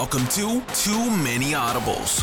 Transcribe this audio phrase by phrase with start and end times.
[0.00, 2.22] Welcome to Too Many Audibles,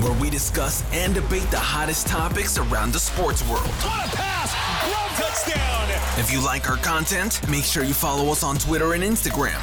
[0.00, 3.66] where we discuss and debate the hottest topics around the sports world.
[3.66, 4.54] What a pass!
[4.84, 5.88] Glove touchdown!
[6.16, 9.58] If you like our content, make sure you follow us on Twitter and Instagram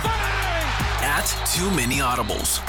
[1.02, 1.23] at
[1.55, 2.59] Too Many Audibles.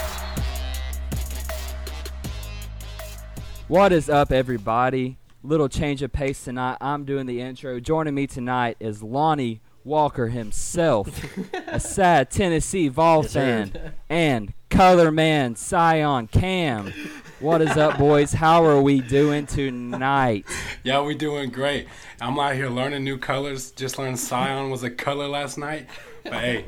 [3.67, 5.17] What is up, everybody?
[5.43, 6.77] Little change of pace tonight.
[6.79, 7.81] I'm doing the intro.
[7.81, 11.07] Joining me tonight is Lonnie Walker himself,
[11.67, 16.93] a sad Tennessee Vol fan, and color man Sion Cam.
[17.39, 18.33] What is up, boys?
[18.33, 20.45] How are we doing tonight?
[20.83, 21.87] Yeah, we're doing great.
[22.19, 23.71] I'm out here learning new colors.
[23.71, 25.87] Just learned Scion was a color last night.
[26.25, 26.65] But hey,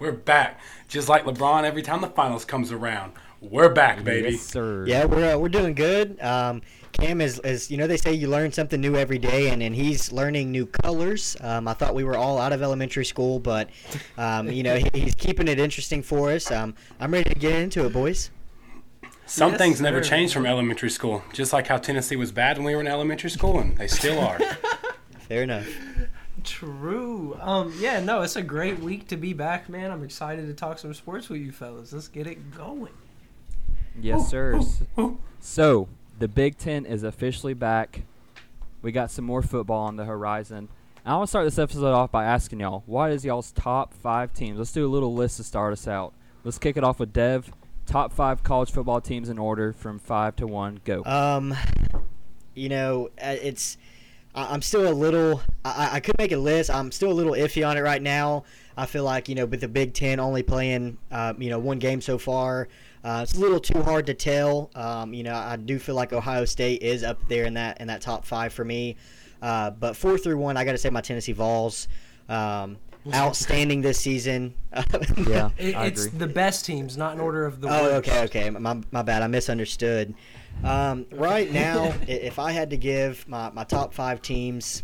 [0.00, 0.60] we're back.
[0.88, 4.30] Just like LeBron, every time the finals comes around, we're back, baby.
[4.30, 4.84] Yes, sir.
[4.86, 6.20] Yeah, we're uh, we're doing good.
[6.20, 6.62] Um,
[6.92, 9.74] Cam is, is you know they say you learn something new every day, and, and
[9.74, 11.36] he's learning new colors.
[11.40, 13.70] Um, I thought we were all out of elementary school, but
[14.18, 16.50] um, you know he, he's keeping it interesting for us.
[16.50, 18.30] Um, I'm ready to get into it, boys.
[19.26, 21.22] Some Yes, things never change from elementary school.
[21.32, 24.18] Just like how Tennessee was bad when we were in elementary school, and they still
[24.18, 24.38] are.
[25.28, 25.68] Fair enough.
[26.42, 27.38] True.
[27.40, 29.92] Um, yeah, no, it's a great week to be back, man.
[29.92, 31.92] I'm excited to talk some sports with you fellas.
[31.92, 32.92] Let's get it going.
[34.00, 34.60] Yes, sir.
[35.40, 35.88] So,
[36.20, 38.02] the Big Ten is officially back.
[38.82, 40.68] We got some more football on the horizon.
[41.04, 44.34] I want to start this episode off by asking y'all, what is y'all's top five
[44.34, 44.58] teams?
[44.58, 46.12] Let's do a little list to start us out.
[46.44, 47.50] Let's kick it off with Dev.
[47.86, 50.80] Top five college football teams in order from five to one.
[50.84, 51.02] Go.
[51.04, 51.56] Um,
[52.54, 53.78] you know, uh, it's
[54.34, 55.40] I'm still a little.
[55.64, 56.70] I, I could make a list.
[56.70, 58.44] I'm still a little iffy on it right now.
[58.76, 61.78] I feel like you know, with the Big Ten only playing uh, you know one
[61.78, 62.68] game so far,
[63.04, 64.70] uh, it's a little too hard to tell.
[64.74, 67.86] Um, you know, I do feel like Ohio State is up there in that in
[67.88, 68.96] that top five for me.
[69.42, 71.88] Uh, but four through one, I got to say my Tennessee Vols.
[72.28, 72.76] Um,
[73.14, 74.54] outstanding this season.
[75.26, 76.18] yeah, It, I it's agree.
[76.18, 78.08] the best teams, not in order of the Oh, worst.
[78.08, 78.50] okay, okay.
[78.50, 79.22] My, my bad.
[79.22, 80.14] I misunderstood.
[80.62, 84.82] Um, right now, if I had to give my, my top five teams,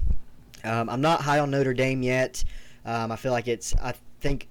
[0.65, 2.43] um, I'm not high on Notre Dame yet.
[2.87, 3.75] Um, I feel like it's.
[3.77, 4.49] I think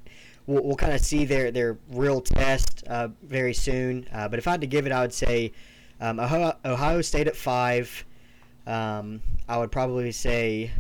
[0.48, 4.08] we'll, we'll kind of see their their real test uh, very soon.
[4.12, 5.52] Uh, but if I had to give it, I would say
[6.00, 8.06] um, Ohio, Ohio State at five.
[8.68, 10.72] Um, I would probably say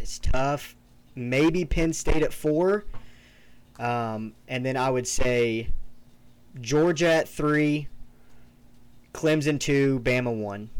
[0.00, 0.76] it's tough.
[1.14, 2.84] Maybe Penn State at four.
[3.78, 5.68] Um, and then I would say
[6.60, 7.88] Georgia at three,
[9.12, 10.70] Clemson two, Bama one.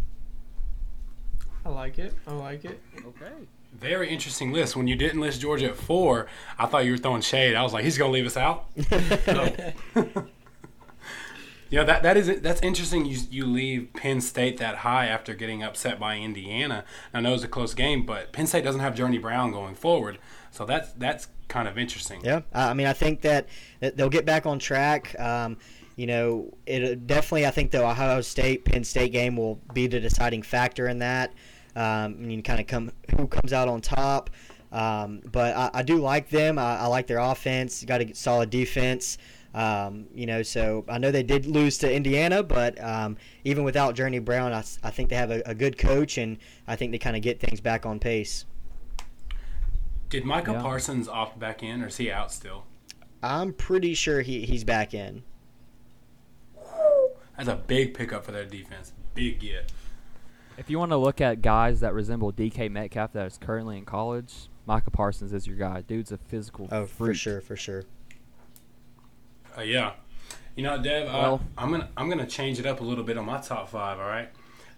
[1.65, 2.15] I like it.
[2.27, 2.81] I like it.
[3.07, 3.33] okay.
[3.81, 4.77] Very interesting list.
[4.77, 6.27] When you didn't list Georgia at four,
[6.59, 7.55] I thought you were throwing shade.
[7.55, 8.67] I was like, he's gonna leave us out.
[11.71, 13.05] Yeah, that that is that's interesting.
[13.05, 16.85] You you leave Penn State that high after getting upset by Indiana.
[17.13, 19.75] I know it was a close game, but Penn State doesn't have Journey Brown going
[19.75, 20.19] forward,
[20.51, 22.23] so that's that's kind of interesting.
[22.25, 23.49] Yeah, I mean, I think that,
[23.81, 25.19] that they'll get back on track.
[25.21, 25.59] Um,
[25.97, 27.45] you know, it definitely.
[27.47, 31.35] I think the Ohio State Penn State game will be the deciding factor in that.
[31.79, 34.31] Um, and you kind of come who comes out on top.
[34.73, 36.59] Um, but I, I do like them.
[36.59, 37.85] I, I like their offense.
[37.85, 39.17] Got a solid defense.
[39.55, 43.95] Um, you know, so I know they did lose to Indiana, but um, even without
[43.95, 47.17] Journey Brown, I think they have a, a good coach, and I think they kind
[47.17, 48.45] of get things back on pace.
[50.11, 50.63] Did Micah Yeah.
[50.63, 52.65] Parsons opt back in, or is he out still?
[53.23, 55.23] I'm pretty sure he, he's back in.
[57.37, 58.93] That's a big pickup for their defense.
[59.15, 59.73] Big get.
[60.59, 63.85] If you want to look at guys that resemble DK Metcalf that is currently in
[63.85, 64.35] college,
[64.67, 65.83] Micah Parsons is your guy.
[65.83, 67.85] Dude's a physical Oh, for sure, for sure.
[69.57, 69.93] Uh, yeah.
[70.57, 73.17] You know, Dev, uh, Well- I'm gonna I'm gonna change it up a little bit
[73.17, 73.99] on my top five.
[74.01, 74.29] All right.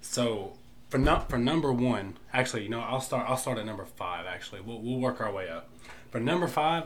[0.03, 0.53] So
[0.91, 4.27] for not for number one, actually, you know, I'll start I'll start at number five.
[4.27, 5.71] Actually, we'll we'll work our way up.
[6.11, 6.85] For number five,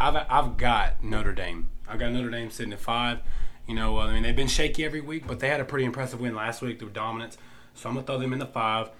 [0.00, 1.68] I've I've got Notre Dame.
[1.88, 3.20] I've got Notre Dame sitting at five.
[3.68, 6.20] You know, I mean, they've been shaky every week, but they had a pretty impressive
[6.20, 7.38] win last week through dominance.
[7.74, 8.90] So I'm gonna throw them in the five.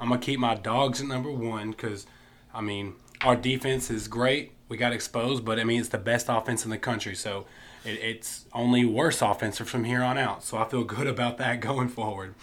[0.00, 2.06] I'm gonna keep my dogs at number one because,
[2.54, 4.52] I mean, our defense is great.
[4.68, 7.14] We got exposed, but I mean, it's the best offense in the country.
[7.14, 7.46] So
[7.84, 10.42] it, it's only worse offense from here on out.
[10.42, 12.34] So I feel good about that going forward.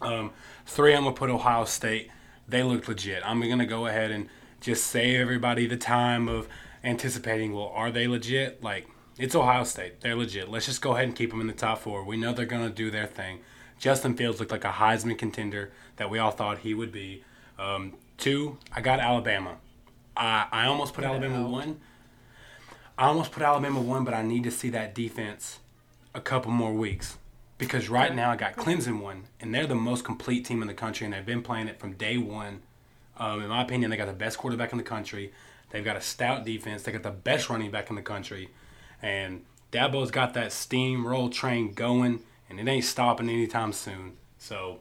[0.00, 0.32] Um,
[0.66, 2.10] three, I'm gonna put Ohio State.
[2.48, 3.22] They look legit.
[3.24, 4.28] I'm gonna go ahead and
[4.60, 6.48] just save everybody the time of
[6.84, 7.52] anticipating.
[7.52, 8.62] Well, are they legit?
[8.62, 8.88] Like
[9.18, 10.00] it's Ohio State.
[10.00, 10.48] They're legit.
[10.48, 12.04] Let's just go ahead and keep them in the top four.
[12.04, 13.40] We know they're gonna do their thing.
[13.82, 17.24] Justin Fields looked like a Heisman contender that we all thought he would be.
[17.58, 19.56] Um, two, I got Alabama.
[20.16, 21.80] I, I almost put Alabama one.
[22.96, 25.58] I almost put Alabama one, but I need to see that defense
[26.14, 27.18] a couple more weeks
[27.58, 30.74] because right now I got Clemson one, and they're the most complete team in the
[30.74, 32.62] country, and they've been playing it from day one.
[33.16, 35.32] Um, in my opinion, they got the best quarterback in the country.
[35.70, 36.84] They've got a stout defense.
[36.84, 38.50] They got the best running back in the country,
[39.02, 44.16] and Dabo's got that steamroll train going, and it ain't stopping anytime soon.
[44.38, 44.80] So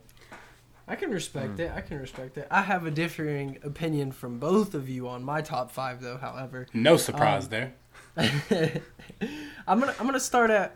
[0.88, 1.72] I can respect it.
[1.74, 2.48] I can respect it.
[2.52, 6.18] I have a differing opinion from both of you on my top five, though.
[6.18, 7.74] However, no surprise Um, there.
[9.68, 10.76] I'm gonna I'm gonna start at.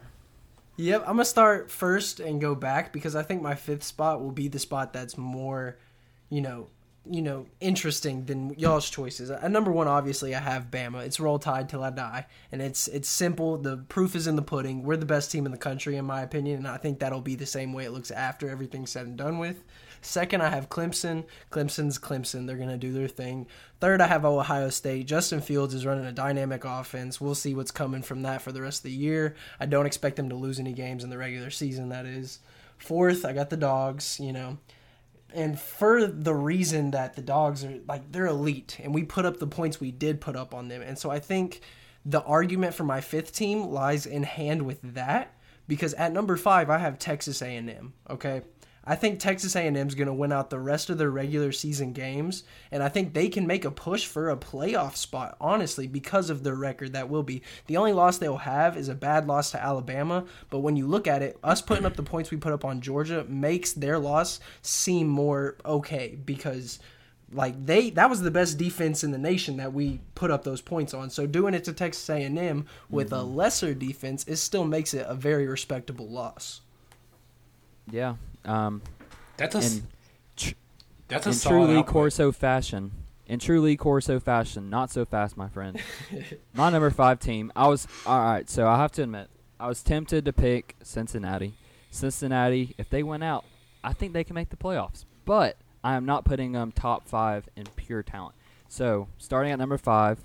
[0.78, 4.32] Yep, I'm gonna start first and go back because I think my fifth spot will
[4.32, 5.78] be the spot that's more,
[6.30, 6.68] you know,
[7.10, 9.30] you know, interesting than y'all's choices.
[9.30, 11.06] At number one, obviously, I have Bama.
[11.06, 13.58] It's roll tide till I die, and it's it's simple.
[13.58, 14.84] The proof is in the pudding.
[14.84, 17.36] We're the best team in the country, in my opinion, and I think that'll be
[17.36, 19.64] the same way it looks after everything's said and done with.
[20.02, 21.26] Second, I have Clemson.
[21.52, 22.46] Clemson's Clemson.
[22.46, 23.48] They're going to do their thing.
[23.80, 25.08] Third, I have Ohio State.
[25.08, 27.20] Justin Fields is running a dynamic offense.
[27.20, 29.36] We'll see what's coming from that for the rest of the year.
[29.60, 32.40] I don't expect them to lose any games in the regular season, that is.
[32.78, 34.60] Fourth, I got the dogs, you know.
[35.36, 39.38] And for the reason that the dogs are like they're elite and we put up
[39.38, 40.82] the points we did put up on them.
[40.82, 41.62] And so I think
[42.06, 45.36] the argument for my fifth team lies in hand with that
[45.68, 48.44] because at number 5 I have Texas A&M, okay?
[48.88, 51.92] I think Texas A&M is going to win out the rest of their regular season
[51.92, 55.36] games, and I think they can make a push for a playoff spot.
[55.42, 58.96] Honestly, because of their record, that will be the only loss they'll have is a
[58.96, 60.26] bad loss to Alabama.
[60.50, 62.82] But when you look at it, us putting up the points we put up on
[62.82, 66.80] Georgia makes their loss seem more okay because
[67.32, 70.62] like they that was the best defense in the nation that we put up those
[70.62, 71.10] points on.
[71.10, 73.36] So doing it to Texas A&M with a mm-hmm.
[73.36, 76.62] lesser defense, it still makes it a very respectable loss.
[77.92, 78.16] Yeah.
[78.44, 78.82] Um,
[79.38, 79.88] That's a in
[80.36, 80.54] tr-
[81.08, 81.94] that's a in solid true Lee output.
[81.94, 82.92] Corso fashion.
[83.28, 85.80] In true Lee Corso fashion, not so fast, my friend.
[86.54, 87.52] my number five team.
[87.56, 88.48] I was all right.
[88.50, 89.30] So I have to admit,
[89.60, 91.56] I was tempted to pick Cincinnati.
[91.90, 93.46] Cincinnati, if they went out,
[93.84, 95.06] I think they can make the playoffs.
[95.26, 98.36] But I am not putting them top five in pure talent.
[98.68, 100.20] So starting at number five,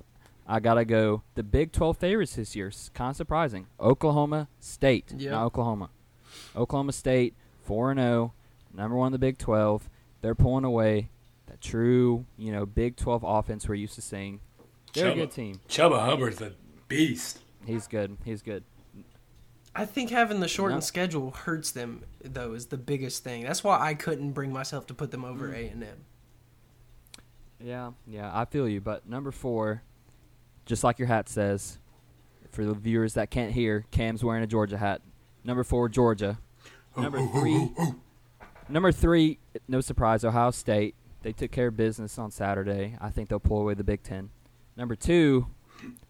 [0.47, 2.71] I gotta go the Big 12 favorites this year.
[2.93, 3.67] Kind of surprising.
[3.79, 5.31] Oklahoma State, Yep.
[5.31, 5.91] not Oklahoma.
[6.57, 7.35] Oklahoma State,
[7.71, 8.33] four and zero,
[8.75, 9.89] number one in the Big 12.
[10.23, 11.09] They're pulling away
[11.47, 14.41] that true, you know, Big 12 offense we're used to seeing.
[14.93, 15.61] They're a good team.
[15.69, 16.53] Chuba Hubbard's a
[16.89, 17.39] beast.
[17.65, 18.17] He's good.
[18.25, 18.65] He's good.
[19.73, 20.85] I think having the shortened No.
[20.85, 23.45] schedule hurts them though is the biggest thing.
[23.45, 25.55] That's why I couldn't bring myself to put them over Mm.
[25.55, 26.05] A and M.
[27.61, 28.81] Yeah, yeah, I feel you.
[28.81, 29.83] But number four,
[30.67, 31.79] just like your hat says,
[32.51, 35.03] for the viewers that can't hear, Cam's wearing a Georgia hat.
[35.45, 36.39] Number four, Georgia.
[37.03, 37.95] Number oh, oh, three, oh,
[38.69, 39.39] number three,
[39.69, 40.95] no surprise, Ohio State.
[41.23, 42.97] They took care of business on Saturday.
[43.01, 44.31] I think they'll pull away the Big Ten.
[44.77, 45.49] Number two,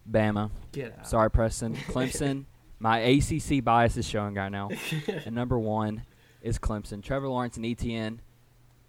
[0.09, 0.51] Bama.
[0.71, 1.07] Get out.
[1.07, 1.75] Sorry, Preston.
[1.87, 2.45] Clemson.
[2.79, 4.69] My ACC bias is showing right now.
[5.25, 6.03] and number one
[6.41, 7.03] is Clemson.
[7.03, 8.19] Trevor Lawrence and ETN,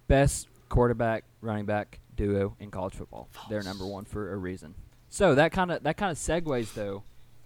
[0.08, 3.28] best quarterback running back duo in college football.
[3.50, 4.74] They're number one for a reason.
[5.08, 7.04] So that kind of that kind of segues though,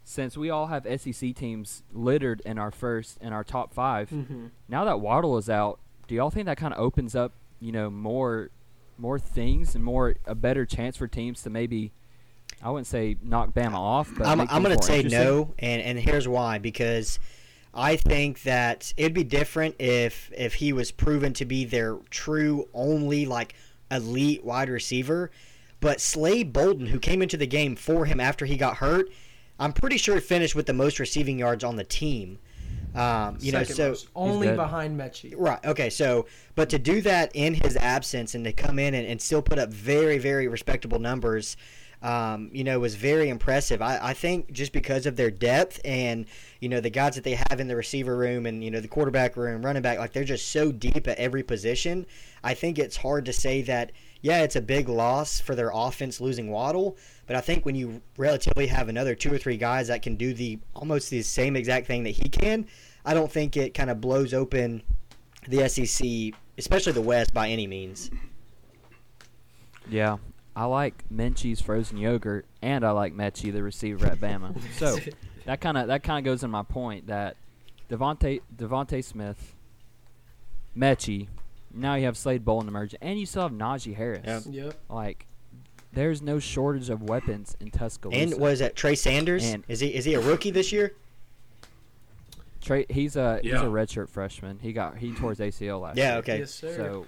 [0.08, 4.50] since we all have SEC teams littered in our first and our top 5 Mhm.
[4.68, 7.90] Now that Waddle is out, do y'all think that kind of opens up, you know,
[7.90, 8.50] more
[8.98, 11.90] more things and more a better chance for teams to maybe
[12.62, 15.98] I wouldn't say knock Bama off, but I'm, I'm going to say no, and, and
[15.98, 16.56] here's why.
[16.58, 17.18] Because
[17.74, 22.68] I think that it'd be different if if he was proven to be their true
[22.72, 23.54] only like
[23.90, 25.30] elite wide receiver.
[25.80, 29.10] But Slade Bolden, who came into the game for him after he got hurt,
[29.58, 32.38] I'm pretty sure finished with the most receiving yards on the team.
[32.94, 35.34] Um, you know, so most, only behind Metchie.
[35.36, 35.62] Right.
[35.66, 35.90] Okay.
[35.90, 39.42] So, but to do that in his absence and to come in and, and still
[39.42, 41.58] put up very, very respectable numbers,
[42.02, 43.82] um, you know, was very impressive.
[43.82, 46.26] I, I think just because of their depth and
[46.60, 48.88] you know the guys that they have in the receiver room and you know the
[48.88, 52.06] quarterback room, running back, like they're just so deep at every position.
[52.42, 53.92] I think it's hard to say that.
[54.26, 56.96] Yeah, it's a big loss for their offense losing Waddle,
[57.28, 60.34] but I think when you relatively have another two or three guys that can do
[60.34, 62.66] the almost the same exact thing that he can,
[63.04, 64.82] I don't think it kind of blows open
[65.46, 68.10] the SEC, especially the West, by any means.
[69.88, 70.16] Yeah,
[70.56, 74.60] I like Menchie's frozen yogurt, and I like Metchie, the receiver at Bama.
[74.76, 74.98] so
[75.44, 77.36] that kind of that kind of goes in my point that
[77.88, 79.54] DeVonta DeVonta Smith,
[80.76, 81.28] Metchie,
[81.76, 84.46] now you have Slade Bolden emerging, and you still have Najee Harris.
[84.48, 84.64] Yeah.
[84.64, 84.74] Yep.
[84.88, 85.26] Like,
[85.92, 88.20] there's no shortage of weapons in Tuscaloosa.
[88.20, 89.44] And was that Trey Sanders?
[89.44, 90.94] And- is he is he a rookie this year?
[92.60, 94.58] Trey, he's a he's a redshirt freshman.
[94.60, 96.06] He got he tore his ACL last year.
[96.06, 96.12] Yeah.
[96.12, 96.18] year.
[96.18, 96.38] Okay.
[96.40, 96.74] Yes, sir.
[96.74, 97.06] So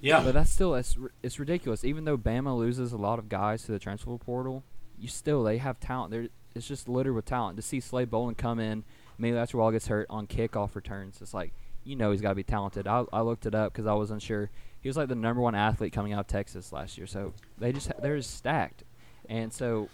[0.00, 0.22] Yeah.
[0.24, 1.84] But that's still it's, it's ridiculous.
[1.84, 4.64] Even though Bama loses a lot of guys to the transfer portal,
[4.98, 6.10] you still they have talent.
[6.10, 7.56] They're, it's just littered with talent.
[7.56, 8.82] To see Slade Bolden come in,
[9.16, 11.18] maybe that's where all gets hurt on kickoff returns.
[11.22, 11.52] It's like
[11.84, 12.86] you know he's got to be talented.
[12.86, 14.50] I, I looked it up because I wasn't sure.
[14.80, 17.06] He was like the number one athlete coming out of Texas last year.
[17.06, 18.84] So they just they're just stacked,
[19.28, 19.88] and so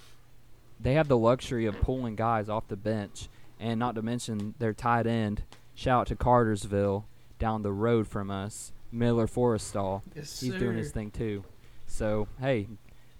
[0.81, 3.29] they have the luxury of pulling guys off the bench
[3.59, 5.43] and not to mention their tight end.
[5.75, 7.07] Shout out to Cartersville
[7.39, 10.03] down the road from us, Miller Forristall.
[10.15, 11.45] Yes, He's doing his thing too.
[11.87, 12.69] So hey,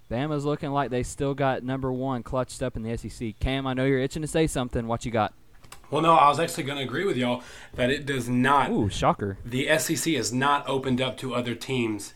[0.09, 3.39] Bama's looking like they still got number one clutched up in the SEC.
[3.39, 4.87] Cam, I know you're itching to say something.
[4.87, 5.33] What you got?
[5.89, 7.43] Well, no, I was actually going to agree with y'all
[7.75, 8.69] that it does not.
[8.71, 9.37] Ooh, shocker.
[9.45, 12.13] The SEC is not opened up to other teams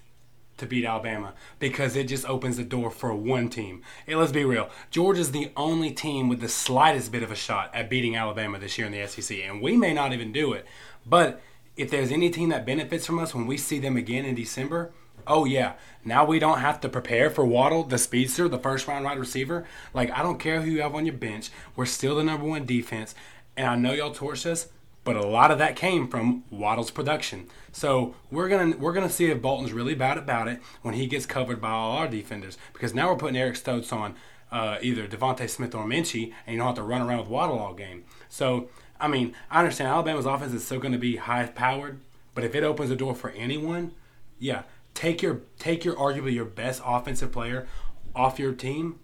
[0.61, 3.81] to beat Alabama because it just opens the door for one team.
[4.07, 7.73] And let's be real, Georgia's the only team with the slightest bit of a shot
[7.73, 10.65] at beating Alabama this year in the SEC, and we may not even do it.
[11.05, 11.41] But
[11.75, 14.91] if there's any team that benefits from us when we see them again in December,
[15.27, 15.73] oh yeah,
[16.05, 19.65] now we don't have to prepare for Waddle, the speedster, the first round wide receiver.
[19.93, 22.65] Like I don't care who you have on your bench, we're still the number one
[22.65, 23.15] defense.
[23.58, 24.70] And I know y'all torched us,
[25.03, 27.48] but a lot of that came from Waddle's production.
[27.72, 31.25] So we're gonna we're gonna see if Bolden's really bad about it when he gets
[31.25, 32.58] covered by all our defenders.
[32.74, 34.15] Because now we're putting Eric Stokes on
[34.51, 37.60] uh, either DeVonta Smith or Metchie, and you don't have to run around with Waddle
[37.60, 38.03] all game.
[38.29, 38.70] So
[39.01, 42.00] I mean, I understand Alabama's offense is still going to be high powered,
[42.36, 43.93] but if it opens the door for anyone,
[44.38, 47.67] yeah, take your take your arguably your best offensive player
[48.15, 49.00] off your team.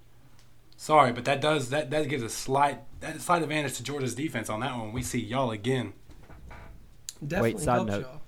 [0.79, 4.49] Sorry, but that does that that gives a slight that slight advantage to Georgia's defense
[4.49, 4.93] on that one.
[4.93, 5.93] We see y'all again.
[7.25, 8.01] Definitely side note.
[8.03, 8.21] y'all.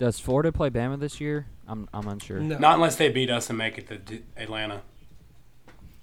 [0.00, 1.46] Does Florida play Bama this year?
[1.68, 2.40] I'm I'm unsure.
[2.40, 2.58] No.
[2.58, 4.82] Not unless they beat us and make it to D- Atlanta.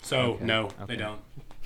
[0.02, 0.86] So Okay, no, okay.
[0.88, 1.20] they don't.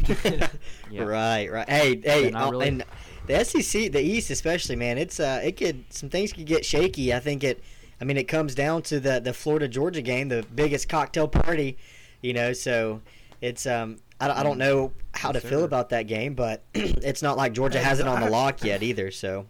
[0.92, 1.04] Yeah.
[1.04, 1.70] Right, right.
[1.70, 2.68] Hey, hey, not uh, really.
[2.68, 2.84] and
[3.28, 4.98] the SEC, the East especially, man.
[4.98, 7.14] It's uh, it could some things could get shaky.
[7.14, 7.64] I think it.
[8.02, 11.78] I mean, it comes down to the the Florida Georgia game, the biggest cocktail party,
[12.22, 12.52] you know.
[12.54, 13.02] So
[13.46, 17.22] it's um, I, don't- I don't know how to feel about that game, but it's
[17.22, 19.12] not like Georgia has it on the lock yet either.
[19.12, 19.46] So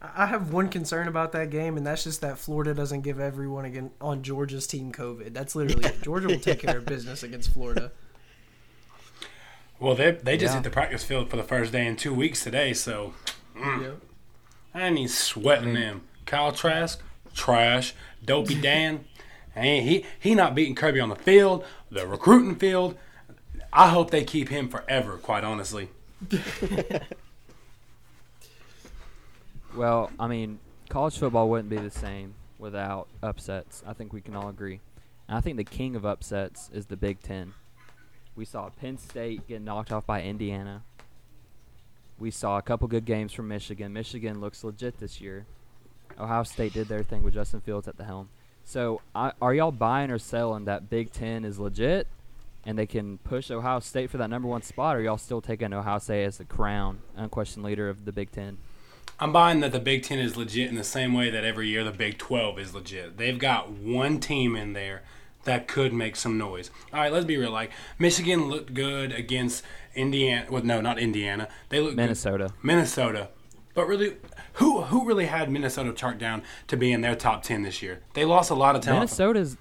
[0.00, 3.18] I I have one concern about that game, and that's just that Florida doesn't give
[3.18, 5.32] everyone again on Georgia's team COVID.
[5.34, 6.02] That's literally it.
[6.02, 7.90] Georgia will take care of business against Florida.
[9.78, 10.58] Well, they they just Yeah.
[10.60, 13.14] hit the practice field for the first day in two weeks today, so
[13.58, 14.00] Yep.
[14.74, 16.02] I ain't even sweating them.
[16.26, 17.00] Kyle Trask,
[17.34, 17.94] trash.
[18.24, 19.04] Dopey Dan,
[19.54, 22.96] and he he not beating Kirby on the field, the recruiting field.
[23.76, 25.18] I hope they keep him forever.
[25.18, 25.90] Quite honestly,
[29.76, 33.82] Well, I mean, college football wouldn't be the same without upsets.
[33.86, 34.80] I think we can all agree.
[35.28, 37.52] And I think the king of upsets is the Big Ten.
[38.34, 40.82] We saw Penn State get knocked off by Indiana.
[42.18, 43.92] We saw a couple good games from Michigan.
[43.92, 45.44] Michigan looks legit this year.
[46.18, 48.30] Ohio State did their thing with Justin Fields at the helm.
[48.64, 52.06] So, I, are y'all buying or selling that Big Ten is legit,
[52.66, 54.96] and they can push Ohio State for that number one spot?
[54.96, 58.58] Or y'all still taking Ohio State as the crown, unquestioned leader of the Big Ten?
[59.18, 61.84] I'm buying that the Big Ten is legit in the same way that every year
[61.84, 63.16] the Big Twelve is legit.
[63.16, 65.02] They've got one team in there
[65.44, 66.70] that could make some noise.
[66.92, 67.52] All right, let's be real.
[67.52, 70.46] Like Michigan looked good against Indiana.
[70.50, 71.48] Well, no, not Indiana.
[71.70, 72.52] They looked good- Minnesota.
[72.62, 73.28] Minnesota.
[73.72, 74.16] But really,
[74.54, 78.00] who who really had Minnesota chart down to be in their top ten this year?
[78.14, 79.02] They lost a lot of talent.
[79.02, 79.56] Minnesota's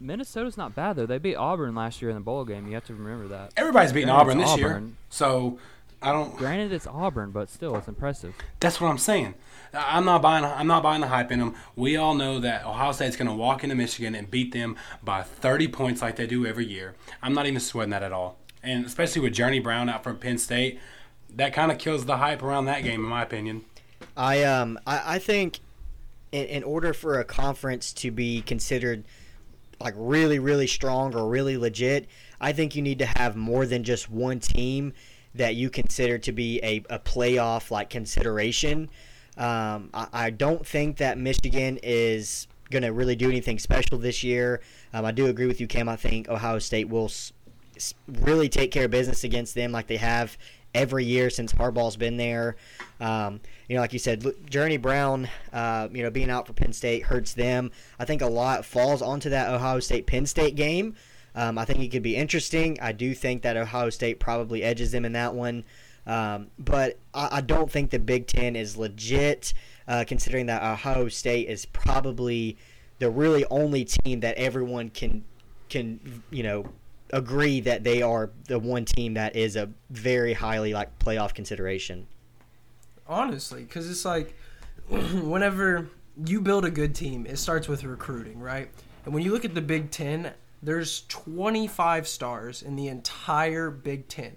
[0.00, 1.06] Minnesota's not bad though.
[1.06, 2.66] They beat Auburn last year in the bowl game.
[2.66, 3.52] You have to remember that.
[3.56, 5.58] Everybody's beating Auburn it's this year, so
[6.02, 6.34] I don't.
[6.36, 8.34] Granted, it's Auburn, but still, it's impressive.
[8.60, 9.34] That's what I'm saying.
[9.74, 10.44] I- I'm not buying.
[10.44, 11.54] I'm not buying the hype in them.
[11.76, 15.22] We all know that Ohio State's going to walk into Michigan and beat them by
[15.22, 16.94] 30 points like they do every year.
[17.22, 18.38] I'm not even sweating that at all.
[18.62, 20.80] And especially with Journey Brown out from Penn State,
[21.36, 23.64] that kind of kills the hype around that game, in my opinion.
[24.16, 25.60] I um I, I think
[26.32, 29.04] in, in order for a conference to be considered
[29.80, 32.06] like really really strong or really legit,
[32.40, 34.92] I think you need to have more than just one team
[35.34, 38.90] that you consider to be a, a playoff like consideration.
[39.36, 44.22] Um, I, I don't think that Michigan is going to really do anything special this
[44.22, 44.60] year.
[44.92, 45.88] Um, I do agree with you, Cam.
[45.88, 47.32] I think Ohio State will s-
[48.06, 50.36] really take care of business against them like they have
[50.74, 52.56] every year since Harbaugh's been there.
[53.00, 56.72] Um, you know, like you said, Journey Brown, uh, you know, being out for Penn
[56.72, 57.70] State hurts them.
[57.98, 60.94] I think a lot falls onto that Ohio State Penn State game.
[61.34, 62.78] Um, I think it could be interesting.
[62.80, 65.64] I do think that Ohio State probably edges them in that one.
[66.06, 69.54] Um, but I, I don't think the Big Ten is legit,
[69.86, 72.56] uh, considering that Ohio State is probably
[72.98, 75.24] the really only team that everyone can
[75.68, 76.66] can you know
[77.12, 82.06] agree that they are the one team that is a very highly like playoff consideration.
[83.08, 84.36] honestly because it's like
[84.88, 85.88] whenever
[86.26, 88.70] you build a good team it starts with recruiting right?
[89.04, 94.08] And when you look at the big ten there's 25 stars in the entire big
[94.08, 94.36] ten.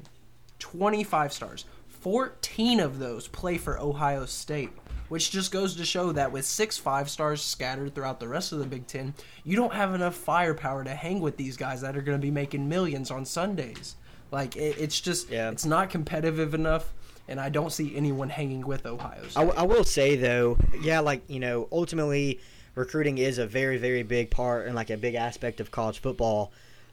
[0.60, 1.66] 25 stars.
[1.88, 4.72] 14 of those play for ohio state
[5.14, 8.58] which just goes to show that with six five stars scattered throughout the rest of
[8.60, 12.02] the big ten you don't have enough firepower to hang with these guys that are
[12.02, 13.96] going to be making millions on sundays
[14.32, 15.52] like it, it's just Yeah.
[15.52, 16.92] it's not competitive enough
[17.28, 19.34] and I don't see anyone hanging with Ohio I, State.
[19.36, 22.42] w- I will say though, yeah, like you know, ultimately,
[22.76, 26.52] recruiting is a very, very big part and like a big aspect of college football.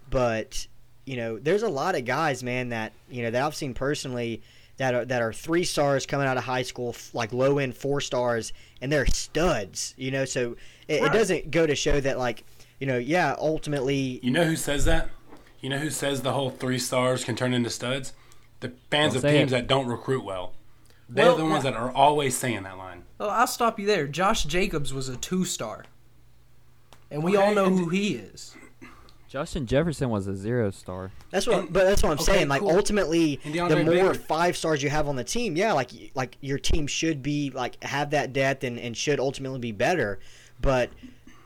[0.08, 0.68] But
[1.04, 4.42] you know, there's a lot of guys, man, that you know that I've seen personally
[4.80, 8.00] that are that are three stars coming out of high school, like low end four
[8.00, 9.94] stars, and they're studs.
[9.98, 10.56] You know, so
[10.88, 12.44] it, it doesn't go to show that like
[12.78, 15.10] you know, yeah, ultimately, You know who says that?
[15.60, 18.14] You know who says the whole three stars can turn into studs?
[18.60, 19.56] The fans Don't of teams it.
[19.56, 20.54] that don't recruit well.
[21.06, 23.02] They're Well, the ones that are always saying that line.
[23.18, 24.06] Well, I'll stop you there.
[24.06, 25.84] Josh Jacobs was a two star,
[27.10, 28.56] and we all know and- who he is.
[29.30, 31.12] Justin Jefferson was a zero star.
[31.30, 32.48] That's what, And- but that's what I'm okay, saying.
[32.48, 32.70] Like cool.
[32.72, 34.14] ultimately, the more Baker.
[34.14, 37.82] five stars you have on the team, yeah, like like your team should be like
[37.84, 40.18] have that depth and, and should ultimately be better.
[40.60, 40.90] But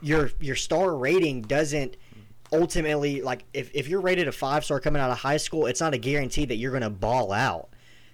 [0.01, 1.95] your your star rating doesn't
[2.51, 5.79] ultimately like if, if you're rated a five star coming out of high school, it's
[5.79, 7.69] not a guarantee that you're going to ball out.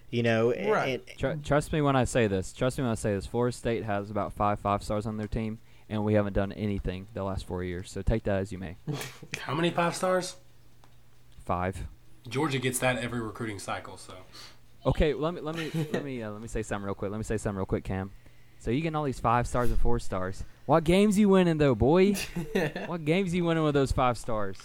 [0.09, 1.01] You know, and- Right.
[1.07, 2.51] and- Tr- trust me when I say this.
[2.51, 3.25] Trust me when I say this.
[3.25, 5.59] Florida State has about five five stars on their team,
[5.91, 7.91] and we haven't done anything the last four years.
[7.91, 8.77] So take that as you may.
[9.41, 10.37] How many five stars?
[11.45, 11.85] Five.
[12.27, 13.97] Georgia gets that every recruiting cycle.
[13.97, 14.13] So
[14.85, 17.11] Okay, let me let me let me uh, let me say something real quick.
[17.11, 18.11] Let me say something real quick, Cam.
[18.59, 20.43] So you getting all these five stars and four stars.
[20.65, 22.13] What games you winning though, boy?
[22.85, 24.57] what games you winning with those five stars?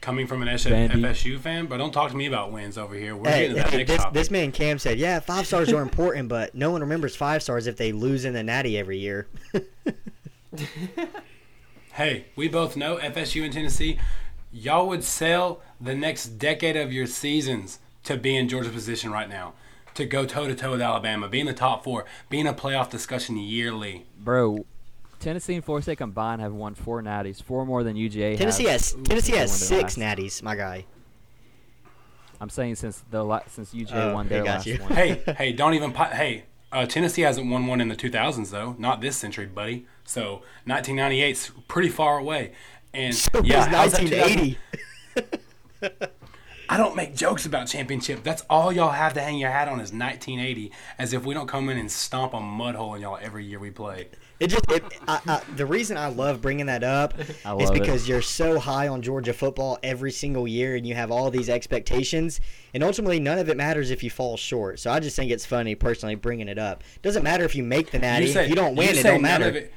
[0.00, 3.14] coming from an S- FSU fan, but don't talk to me about wins over here.
[3.14, 4.14] We're Hey, getting to that hey, next this, topic.
[4.14, 7.66] this man Cam said, "Yeah, five stars are important, but no one remembers five stars
[7.66, 9.26] if they lose in the Natty every year."
[11.94, 13.98] Hey, we both know FSU and Tennessee,
[14.52, 19.28] y'all would sell the next decade of your seasons to be in Georgia's position right
[19.28, 19.54] now.
[19.94, 22.54] To go toe to toe with Alabama, be in the top four, be in a
[22.54, 24.06] playoff discussion yearly.
[24.20, 24.64] Bro,
[25.18, 28.38] Tennessee and Florida State combined have won four natties, four more than UGA.
[28.38, 28.92] Tennessee has.
[28.92, 30.86] has Tennessee has six natties, my guy.
[32.40, 34.76] I'm saying since the la- since UGA Oh, won their got last you.
[34.78, 34.92] one.
[34.92, 35.92] hey, hey, don't even.
[35.92, 39.86] pi- Hey, uh, Tennessee hasn't won one in the 2000s though, not this century, buddy.
[40.10, 42.52] So 1998's pretty far away.
[42.92, 44.58] And So yeah, was how's that 1980.
[46.68, 48.24] I don't make jokes about championship.
[48.24, 51.48] That's all y'all have to hang your hat on is 1980, as if we don't
[51.48, 54.08] come in and stomp a mud hole in y'all every year we play.
[54.40, 57.80] It just it, I, I, the reason I love bringing that up is love it.
[57.80, 61.48] because you're so high on Georgia football every single year, and you have all these
[61.48, 62.40] expectations,
[62.74, 64.80] and ultimately none of it matters if you fall short.
[64.80, 66.82] So I just think it's funny personally bringing it up.
[67.02, 68.26] Doesn't matter if you make the natty.
[68.26, 69.70] if you don't win, it say don't none matter.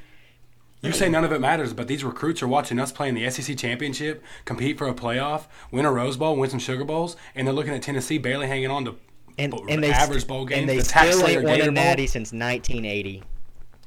[0.83, 3.09] Of it- you say none of it matters, but these recruits are watching us play
[3.09, 6.83] in the SEC championship, compete for a playoff, win a Rose Bowl, win some Sugar
[6.85, 8.95] Bowls, and they're looking at Tennessee barely hanging on to
[9.37, 10.59] and, bo- and they average bowl games.
[10.61, 13.23] and they the still ain't won a natty since 1980.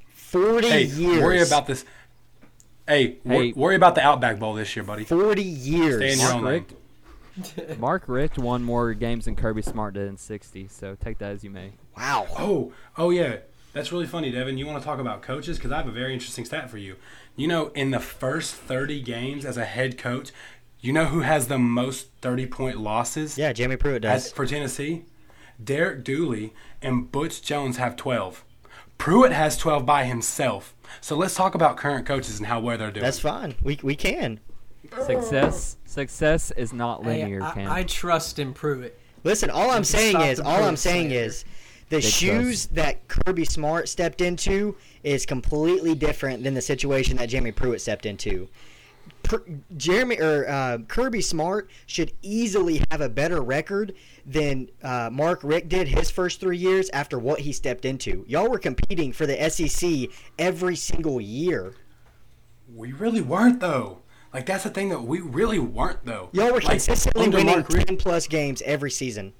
[0.08, 1.22] Forty Hey, years.
[1.22, 1.84] worry about this.
[2.88, 3.52] Hey, wor- Hey.
[3.52, 5.04] worry about the Outback Bowl this year, buddy.
[5.04, 5.96] forty years.
[5.96, 6.64] Stay in your Mark own lane.
[7.58, 10.68] Richt, Mark Richt won more games than Kirby Smart did in 60.
[10.68, 11.72] So take that as you may.
[11.96, 12.26] Wow.
[12.38, 13.36] Oh, oh yeah.
[13.76, 14.56] That's really funny, Devin.
[14.56, 15.58] You want to talk about coaches?
[15.58, 16.96] Because I have a very interesting stat for you.
[17.36, 20.30] You know, in the first 30 games as a head coach,
[20.80, 24.26] you know who has the most 30 point losses Yeah, Jamie Pruitt does.
[24.28, 25.04] as, for Tennessee?
[25.62, 28.46] Derek Dooley and Butch Jones have 12.
[28.96, 30.74] Pruitt has 12 by himself.
[31.02, 33.04] So let's talk about current coaches and how well they're doing.
[33.04, 33.56] That's fine.
[33.62, 34.40] We we can.
[35.04, 37.70] Success success is not Hey, linear, I, Cam.
[37.70, 38.98] I trust in Pruitt.
[39.22, 41.26] Listen, all I'm saying is, all I'm saying slander.
[41.26, 41.44] is,
[41.88, 47.28] the Big shoes that Kirby Smart stepped into is completely different than the situation that
[47.28, 48.48] Jamie Pruitt stepped into.
[49.22, 49.42] Per,
[49.76, 53.94] Jeremy or uh, Kirby Smart should easily have a better record
[54.24, 58.24] than uh, Mark Richt did his first three years after what he stepped into.
[58.26, 61.74] Y'all were competing for the SEC every single year.
[62.74, 63.98] we really weren't, though.
[64.34, 66.28] Like, that's the thing that we really weren't, though.
[66.32, 69.32] Y'all were Like, consistently winning Mark Richt- ten plus games every season.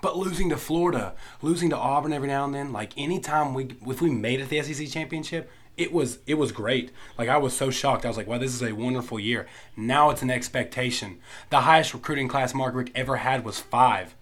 [0.00, 4.00] But losing to Florida, losing to Auburn every now and then, like anytime we if
[4.00, 6.92] we made it to the SEC championship, it was it was great.
[7.16, 8.04] Like I was so shocked.
[8.04, 9.46] I was like, wow, this is a wonderful year.
[9.76, 11.18] Now it's an expectation.
[11.50, 14.14] The highest recruiting class Mark Richt ever had was five.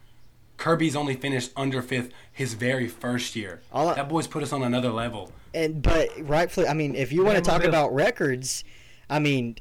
[0.57, 3.61] Kirby's only finished under fifth his very first year.
[3.71, 5.31] All that boy's put us on another level.
[5.53, 8.65] and but rightfully, I mean, if you want to talk about records,
[9.11, 9.61] I mean, M-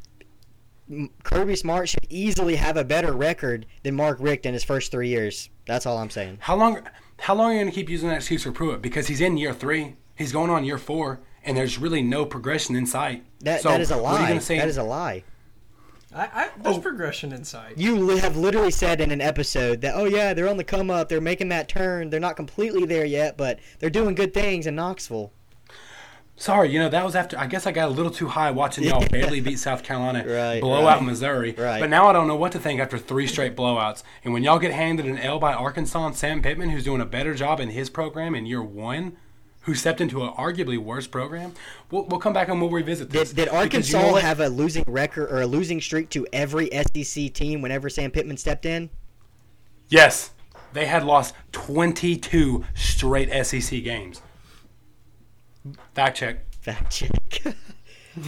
[1.24, 5.10] Kirby Smart should easily have a better record than Mark Richt in his first three
[5.10, 5.50] years.
[5.66, 6.38] That's all I'm saying.
[6.42, 6.82] How long
[7.20, 8.82] how long are you gonna keep using that excuse for Pruitt?
[8.82, 9.96] Because he's in year three.
[10.16, 13.24] He's going on year four, and there's really no progression in sight.
[13.42, 14.28] That So, that is a what are you lie.
[14.30, 15.24] gonna say- That is a lie.
[16.14, 16.82] I, I there's oh.
[16.82, 17.78] progression in sight.
[17.78, 21.10] You have literally said in an episode that, oh yeah, they're on the come up.
[21.10, 22.10] They're making that turn.
[22.10, 25.34] They're not completely there yet, but they're doing good things in Knoxville.
[26.38, 27.40] Sorry, you know that was after.
[27.40, 30.60] I guess I got a little too high watching y'all barely beat South Carolina, Right,
[30.60, 30.98] blow right.
[30.98, 31.56] out Missouri.
[31.58, 31.80] Right.
[31.80, 34.04] But now I don't know what to think after three straight blowouts.
[34.24, 37.06] And when y'all get handed an L by Arkansas and Sam Pittman, who's doing a
[37.06, 39.16] better job in his program in year one,
[39.62, 41.54] who stepped into an arguably worse program,
[41.90, 43.30] we'll, we'll come back and we'll revisit this.
[43.30, 46.70] Did, did Arkansas you know have a losing record or a losing streak to every
[46.94, 48.90] SEC team whenever Sam Pittman stepped in?
[49.88, 50.32] Yes,
[50.74, 54.22] they had lost 22 straight SEC games.
[55.94, 56.54] Fact check.
[56.62, 57.12] Fact check.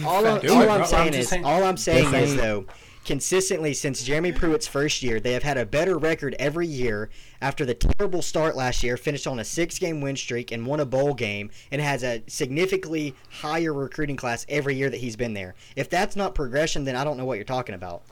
[0.04, 0.68] all I'm, all it.
[0.68, 2.66] I'm I'm saying is, saying- all I'm saying is though,
[3.04, 7.10] consistently since Jeremy Pruitt's first year, they have had a better record every year.
[7.40, 10.84] After the terrible start last year, finished on a six-game win streak and won a
[10.84, 15.54] bowl game, and has a significantly higher recruiting class every year that he's been there.
[15.76, 18.02] If that's not progression, then I don't know what you're talking about.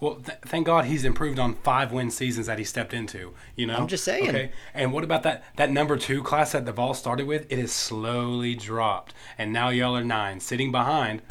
[0.00, 3.32] Well, th- thank God he's improved on five win seasons that he stepped into.
[3.54, 4.28] You know, I'm just saying.
[4.28, 7.46] Okay, and what about that that number two class that the Duvall started with?
[7.50, 11.22] It has slowly dropped, and now y'all are nine, sitting behind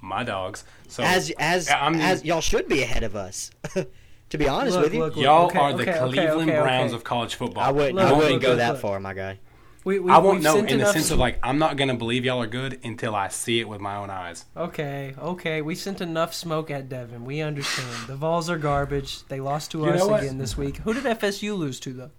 [0.00, 0.64] my dogs.
[0.88, 3.50] So As as I mean, as y'all should be ahead of us.
[4.30, 5.24] to be honest Look, with you, look, look.
[5.24, 7.62] y'all okay, are the okay, okay, Cleveland okay, Browns of college football.
[7.62, 8.80] I wouldn't Look, I wouldn't look, go look, that look.
[8.80, 9.38] far, my guy.
[9.84, 12.24] We, we, I won't know in the enough- sense of like I'm not gonna believe
[12.24, 14.46] y'all are good until I see it with my own eyes.
[14.56, 17.24] Okay, okay, we sent enough smoke at Devon.
[17.26, 18.06] We understand.
[18.06, 19.24] The Vols are garbage.
[19.28, 20.78] They lost to You us again this week.
[20.78, 22.10] Who did FSU lose to though?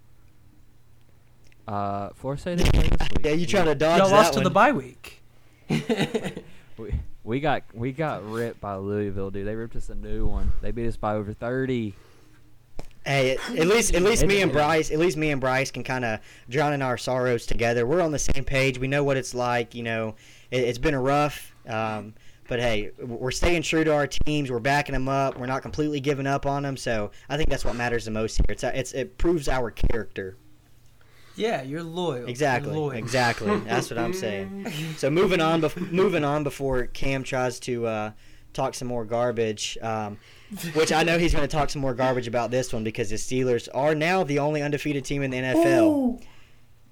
[1.66, 3.24] Uh, Florida State didn't play this week.
[3.24, 5.20] Yeah, you trying to dodge Y'all that lost to the bye week.
[6.78, 6.92] We,
[7.24, 9.46] we got we got ripped by Louisville, dude.
[9.46, 10.52] They ripped us a new one.
[10.60, 11.94] They beat us by over thirty.
[13.06, 15.84] Hey, at at least at least me and Bryce, at least me and Bryce can
[15.84, 17.86] kind of drown in our sorrows together.
[17.86, 18.78] We're on the same page.
[18.78, 19.74] We know what it's like.
[19.74, 20.16] You know,
[20.50, 21.54] it, it's been a rough.
[21.68, 22.14] Um,
[22.48, 24.50] but hey, we're staying true to our teams.
[24.50, 25.38] We're backing them up.
[25.38, 26.76] We're not completely giving up on them.
[26.76, 28.46] So I think that's what matters the most here.
[28.48, 30.36] It's it's it proves our character.
[31.36, 32.26] Yeah, you're loyal.
[32.26, 32.72] Exactly.
[32.72, 32.96] You're loyal.
[32.96, 33.58] Exactly.
[33.60, 34.72] That's what I'm saying.
[34.96, 38.10] So moving on, bef- moving on before Cam tries to uh,
[38.54, 40.18] talk some more garbage, um,
[40.74, 43.16] which I know he's going to talk some more garbage about this one because the
[43.16, 46.22] Steelers are now the only undefeated team in the NFL.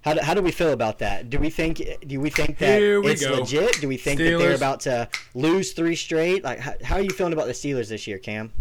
[0.05, 1.31] How do, how do we feel about that?
[1.31, 3.37] Do we think do we think that we it's go.
[3.37, 3.81] legit?
[3.81, 6.45] Do we think that they're about to lose three straight?
[6.45, 8.53] Like how, how are you feeling about the Steelers this year, Cam?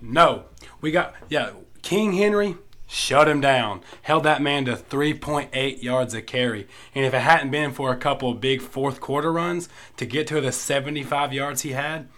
[0.00, 0.44] No,
[0.80, 1.50] we got yeah.
[1.82, 7.12] King Henry shut him down, held that man to 3.8 yards a carry, and if
[7.12, 10.52] it hadn't been for a couple of big fourth quarter runs to get to the
[10.52, 12.08] 75 yards he had.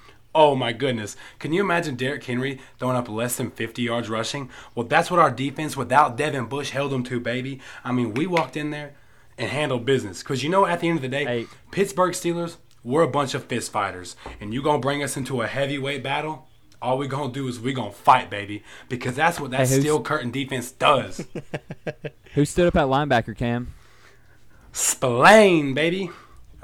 [0.41, 1.17] Oh my goodness.
[1.41, 4.49] Can you imagine Derrick Henry throwing up less than 50 yards rushing?
[4.73, 7.61] Well, that's what our defense without Devin Bush held him to, baby.
[7.83, 8.95] I mean, we walked in there
[9.37, 10.23] and handled business.
[10.23, 11.47] Because you know, at the end of the day, Hey.
[11.73, 14.15] Pittsburgh Steelers, we're a bunch of fist fighters.
[14.41, 16.47] And you going to bring us into a heavyweight battle?
[16.81, 18.63] All we going to do is we going to fight, baby.
[18.89, 21.27] Because that's what that Hey, steel curtain defense does.
[22.35, 23.75] Who stood up at linebacker, Cam?
[24.73, 26.11] Spillane, baby.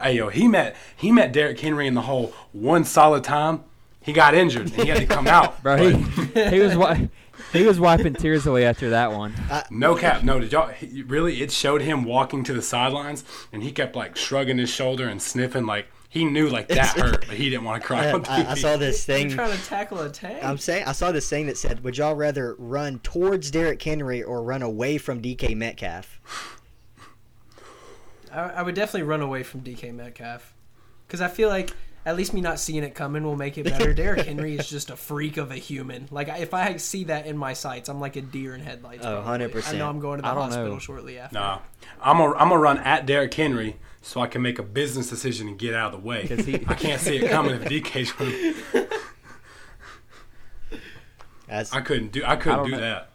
[0.05, 3.65] Hey, yo, he met he met Derrick Henry in the hole one solid time.
[4.03, 5.63] He got injured and he had to come out.
[5.63, 5.93] Bro, he
[6.51, 7.09] he was wi-
[7.55, 9.33] he was wiping tears away after that one.
[9.71, 10.39] No cap, no.
[10.39, 11.41] Did y'all he, really?
[11.41, 15.23] It showed him walking to the sidelines, and he kept like shrugging his shoulder and
[15.23, 18.25] sniffing, like he knew like that hurt, but he didn't want to cry uh, on
[18.25, 18.47] TV.
[18.47, 19.31] I, I saw this You're thing.
[19.31, 20.45] trying to tackle a tank.
[20.45, 24.23] I'm saying I saw this thing that said, "Would y'all rather run towards Derrick Henry
[24.23, 26.21] or run away from DK Metcalf?"
[28.35, 30.55] I, I would definitely run away from DK Metcalf
[31.07, 31.71] because I feel like
[32.07, 33.95] at least me not seeing it coming will make it better.
[33.95, 36.07] Derrick Henry is just a freak of a human.
[36.11, 39.07] Like if I see that in my sights, I'm like a deer in headlights.
[39.07, 39.73] Oh, 100%.
[39.75, 40.79] I know I'm going to the hospital know.
[40.79, 41.35] shortly after.
[41.39, 41.61] Nah,
[42.03, 45.49] I'm gonna I'm gonna run at Derrick Henry so I can make a business decision
[45.49, 46.27] and get out of the way.
[46.27, 48.89] 'Cause he- I can't see it coming if DK's running.
[51.49, 52.81] As I couldn't do I couldn't don't do know.
[52.81, 53.09] that.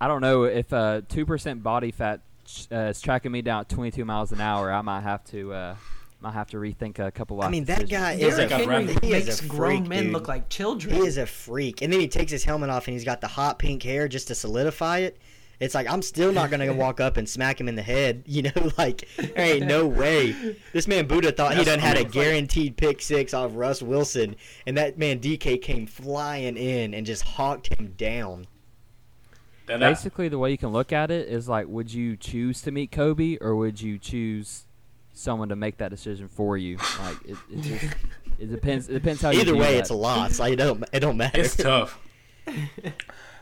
[0.00, 2.20] I don't know if uh two percent body fat
[2.72, 4.72] uh, is tracking me down at 22 miles an hour.
[4.72, 5.74] I might have to uh
[6.20, 7.40] might have to rethink a couple.
[7.40, 7.46] Of.
[7.46, 7.90] I mean, that decisions.
[8.00, 10.12] guy is Derrick a I'd Henry rather- he is makes a grown freak, men dude.
[10.14, 10.94] look like children.
[10.94, 13.26] he is a freak, and then he takes his helmet off and he's got the
[13.28, 15.18] hot pink hair just to solidify it.
[15.58, 18.42] It's like I'm still not gonna walk up and smack him in the head, you
[18.42, 18.70] know.
[18.78, 20.56] Like there ain't no way.
[20.72, 24.76] This man Budda thought he done had a guaranteed pick six off Russ Wilson, and
[24.78, 28.46] that man DK came flying in and just hawked him down.
[29.66, 32.62] That- that- Basically, the way you can look at it is like, would you choose
[32.62, 34.64] to meet Kobe or would you choose
[35.12, 36.76] someone to make that decision for you?
[37.00, 37.84] Like, it, it, just,
[38.38, 38.88] it depends.
[38.88, 39.80] It depends how Either view way, that.
[39.80, 40.38] it's a loss.
[40.38, 41.40] Like it don't it don't matter.
[41.40, 41.98] It's tough.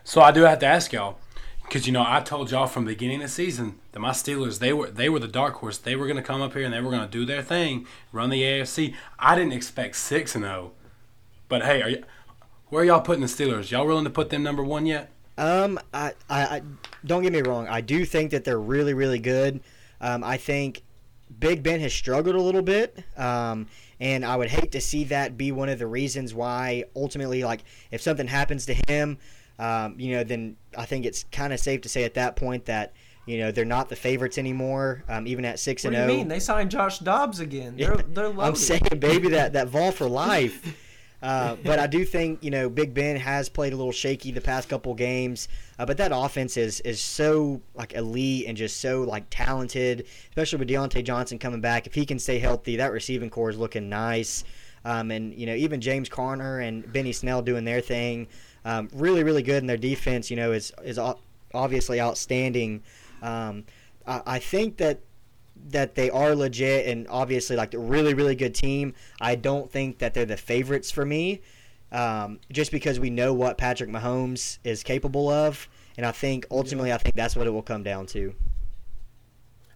[0.05, 1.19] so I do have to ask y'all,
[1.65, 4.59] because you know I told y'all from the beginning of the season that my Steelers
[4.61, 5.77] they were they were the dark horse.
[5.79, 7.87] They were going to come up here and they were going to do their thing,
[8.13, 8.95] run the AFC.
[9.19, 10.73] I didn't expect six and zero,
[11.49, 12.05] but hey, are you,
[12.69, 13.71] where are y'all putting the Steelers?
[13.71, 15.11] Y'all willing to put them number one yet?
[15.37, 16.63] Um, I, I, I
[17.05, 17.67] don't get me wrong.
[17.69, 19.61] I do think that they're really, really good.
[20.01, 20.83] Um, I think
[21.39, 23.67] Big Ben has struggled a little bit, um,
[23.99, 27.65] and I would hate to see that be one of the reasons why ultimately, like,
[27.91, 29.19] if something happens to him,
[29.59, 32.67] um, you know, then I think it's kind of safe to say at that point
[32.67, 32.93] that
[33.27, 36.05] you know they're not the favorites anymore, um, even at six and zero.
[36.05, 36.29] What do you mean?
[36.29, 37.77] They signed Josh Dobbs again.
[37.79, 38.43] They're, they're loaded.
[38.43, 40.77] I'm saying, baby, that that Vol for life.
[41.25, 44.43] Uh, but I do think you know Big Ben has played a little shaky the
[44.43, 45.49] past couple games.
[45.79, 50.59] Uh, but that offense is is so like elite and just so like talented, especially
[50.59, 51.87] with Diontae Johnson coming back.
[51.87, 54.45] If he can stay healthy, that receiving corps is looking nice.
[54.85, 58.29] Um, and you know even James Conner and Benny Snell doing their thing,
[58.67, 59.63] um, really really good.
[59.63, 61.01] And their defense, you know, is is
[61.55, 62.83] obviously outstanding.
[63.23, 63.65] Um,
[64.07, 65.01] I, I think that
[65.71, 68.95] that they are legit and obviously like a really really good team.
[69.21, 71.41] I don't think that they're the favorites for me,
[71.93, 76.93] um, just because we know what Patrick Mahomes is capable of, and I think ultimately
[76.93, 78.35] I think that's what it will come down to.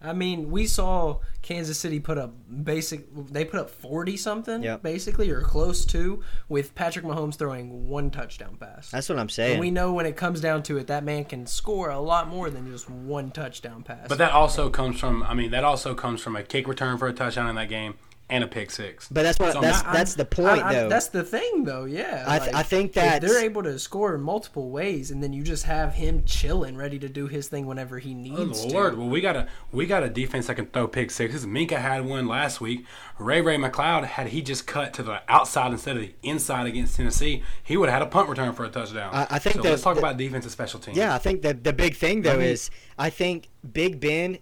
[0.01, 2.35] I mean, we saw Kansas City put up
[2.65, 3.07] basic.
[3.33, 4.83] They put up forty something, Yep.
[4.83, 8.91] basically, or close to, with Patrick Mahomes throwing one touchdown pass.
[8.91, 9.61] That's what I'm and saying.
[9.61, 12.51] we know when it comes down to it, that man can score a lot more
[12.51, 14.07] than just one touchdown pass.
[14.09, 15.23] But that also comes from.
[15.25, 17.95] I mean, that also comes from a kick return for a touchdown in that game
[18.31, 19.09] and a pick six.
[19.11, 20.89] but that's what So that's I'm- that's the point I- I- though.
[20.89, 21.85] that's the thing, though.
[21.85, 25.23] Yeah, I th- I think if that's- they're able to score in multiple ways, and
[25.23, 28.65] then you just have him chilling, ready to do his thing whenever he oh, needs.
[28.65, 28.93] Oh, Lord.
[28.95, 28.99] to.
[29.01, 31.47] Well, we got a we got a defense that can throw pick sixes.
[31.47, 32.85] Minkah had one last week.
[33.19, 36.97] Ray Ray McCloud had he just cut to the outside instead of the inside against
[36.97, 39.11] Tennessee, he would have had a punt return for a touchdown.
[39.15, 40.97] I- I think so that- let's talk that- about and special teams.
[40.97, 44.39] Yeah, I think the the big thing though I mean- is I think Big Ben.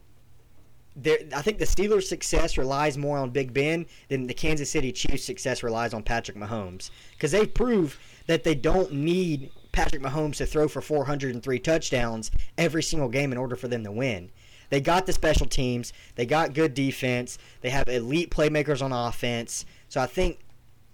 [0.98, 4.92] There, I think the Steelers' success relies more on Big Ben than the Kansas City
[4.92, 10.36] Chiefs' success relies on Patrick Mahomes because they prove that they don't need Patrick Mahomes
[10.36, 14.30] to throw for 403 touchdowns every single game in order for them to win.
[14.70, 19.66] They got the special teams, they got good defense, they have elite playmakers on offense.
[19.88, 20.40] So I think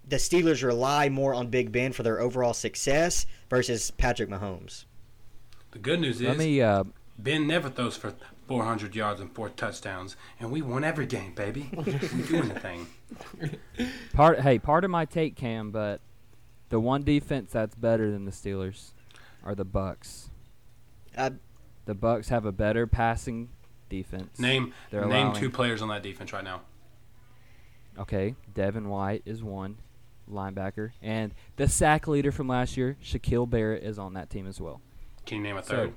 [0.07, 4.85] the Steelers rely more on Big Ben for their overall success versus Patrick Mahomes.
[5.71, 6.85] The good news is Let me uh,
[7.19, 8.15] Ben never throws for
[8.57, 11.71] 400 yards and four touchdowns, and we won every game, baby.
[11.77, 11.85] we
[12.23, 12.87] doing the thing.
[14.13, 14.41] part.
[14.41, 16.01] Hey, part of my take, Cam, but
[16.69, 18.91] the one defense that's better than the Steelers
[19.43, 20.29] are the Bucks.
[21.17, 21.31] Uh,
[21.87, 23.49] The Bucks have a better passing
[23.89, 24.39] defense.
[24.39, 26.61] Name They're name allowing- two players on that defense right now.
[27.99, 29.77] Okay, Devin White is one
[30.31, 34.61] linebacker, and the sack leader from last year, Shaquil Barrett, is on that team as
[34.61, 34.81] well.
[35.27, 35.93] Can you name a So, third?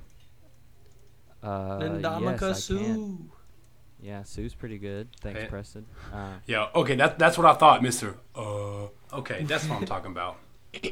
[1.46, 5.08] Uh, Ndamukong yes, I Yeah, Suh's pretty good.
[5.20, 5.48] Thanks, Okay.
[5.48, 5.86] Preston.
[6.12, 6.68] Uh, yeah.
[6.74, 6.96] Okay.
[6.96, 8.16] That, that's what I thought, Mister.
[8.34, 8.86] Uh.
[9.12, 9.44] Okay.
[9.44, 10.38] That's what I'm talking about.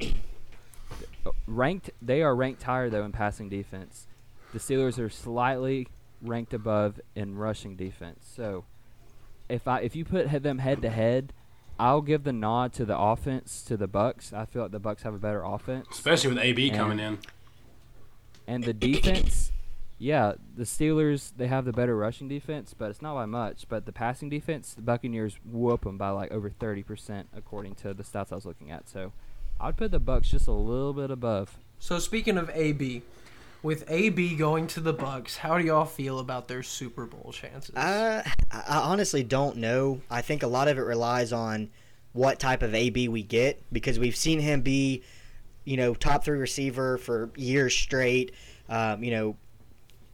[1.46, 4.06] ranked, they are ranked higher though in passing defense.
[4.52, 5.88] The Steelers are slightly
[6.22, 8.30] ranked above in rushing defense.
[8.36, 8.64] So,
[9.48, 11.32] if I if you put them head to head,
[11.78, 14.32] I'll give the nod to the offense to the Bucks.
[14.32, 15.88] I feel like the Bucks have a better offense.
[15.90, 17.18] Especially with AB And- coming in.
[18.46, 19.52] And the defense,
[20.04, 23.64] yeah, the Steelers they have the better rushing defense, but it's not by much.
[23.70, 27.94] But the passing defense, the Buccaneers whoop them by like over thirty percent, according to
[27.94, 28.86] the stats I was looking at.
[28.86, 29.12] So,
[29.58, 31.56] I'd put the Bucks just a little bit above.
[31.78, 33.00] So speaking of AB,
[33.62, 37.74] with AB going to the Bucks, how do y'all feel about their Super Bowl chances?
[37.74, 40.02] Uh, I I honestly don't know.
[40.10, 41.70] I think a lot of it relies on
[42.12, 45.02] what type of AB we get because we've seen him be,
[45.64, 48.34] you know, top three receiver for years straight.
[48.68, 49.36] Um, you know,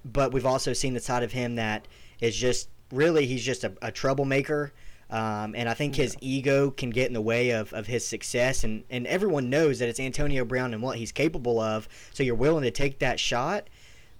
[0.04, 1.86] but we've also seen the side of him that
[2.20, 4.72] is just really he's just a, a troublemaker.
[5.10, 8.62] Um, and I think his ego can get in the way of, of his success,
[8.62, 11.88] and, and everyone knows that it's Antonio Brown and what he's capable of.
[12.12, 13.68] So you're willing to take that shot.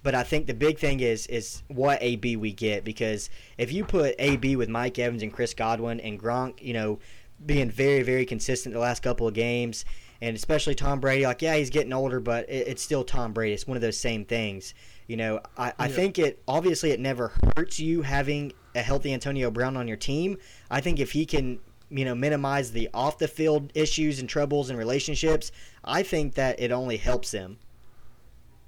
[0.03, 3.85] But I think the big thing is is what AB we get because if you
[3.85, 6.99] put AB with Mike Evans and Chris Godwin and Gronk, you know,
[7.45, 9.85] being very very consistent the last couple of games,
[10.19, 13.53] and especially Tom Brady, like yeah he's getting older, but it, it's still Tom Brady.
[13.53, 14.73] It's one of those same things.
[15.11, 19.51] You know, I, I think it obviously it never hurts you having a healthy Antonio
[19.51, 20.37] Brown on your team.
[20.69, 24.69] I think if he can you know minimize the off the field issues and troubles
[24.69, 25.51] and relationships,
[25.83, 27.57] I think that it only helps them.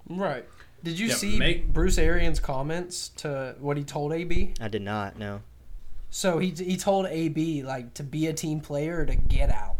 [0.10, 0.44] right.
[0.84, 4.54] Did you Yeah, see make- Bruce Arians' comments to what he told AB?
[4.60, 5.44] I did not No.
[6.10, 9.78] So he he told AB like to be a team player or to get out.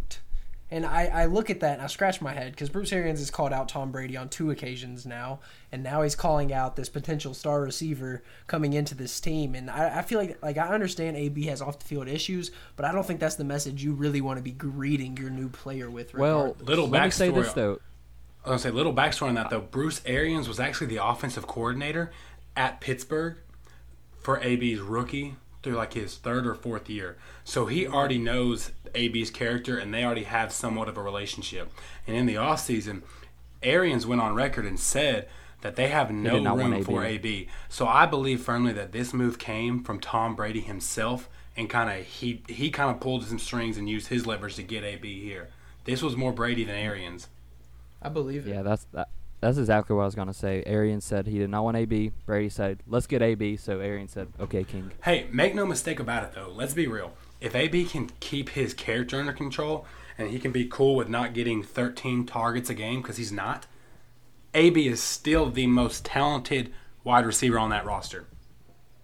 [0.74, 3.30] And I, I look at that and I scratch my head because Bruce Arians has
[3.30, 5.40] called out Tom Brady on two occasions now,
[5.72, 9.54] and now he's calling out this potential star receiver coming into this team.
[9.54, 12.88] And I, I feel like like I understand AB has off the field issues, but
[12.88, 15.92] I don't think that's the message you really want to be greeting your new player
[15.92, 16.16] with.
[16.16, 16.58] Well.
[16.60, 17.36] Little let me say backstory.
[17.36, 17.80] this though.
[18.44, 19.62] I was gonna say little backstory on that though.
[19.62, 22.12] Bruce Arians was actually the offensive coordinator
[22.58, 23.38] at Pittsburgh
[24.18, 27.18] for AB's rookie through like his third or fourth year.
[27.44, 31.72] So he already knows AB's character and they already have somewhat of a relationship.
[32.06, 33.02] And in the offseason,
[33.64, 35.28] Arians went on record and said
[35.62, 36.84] that they have no room AB.
[36.84, 37.48] for AB.
[37.70, 42.06] So I believe firmly that this move came from Tom Brady himself and kind of
[42.06, 45.50] he he kind of pulled some strings and used his leverage to get AB here.
[45.86, 47.30] This was more Brady than Arians.
[48.02, 48.52] I believe it.
[48.52, 49.10] Yeah, that's that.
[49.44, 50.64] That's exactly what I was gonna say.
[50.66, 52.14] Arian said he did not want AB.
[52.26, 56.24] Brady said, "Let's get AB." So Arian said, "Okay, King." Hey, make no mistake about
[56.24, 56.50] it, though.
[56.50, 57.14] Let's be real.
[57.42, 59.86] If AB can keep his character under control
[60.18, 63.68] and he can be cool with not getting 13 targets a game because he's not,
[64.54, 66.72] AB is still the most talented
[67.04, 68.28] wide receiver on that roster.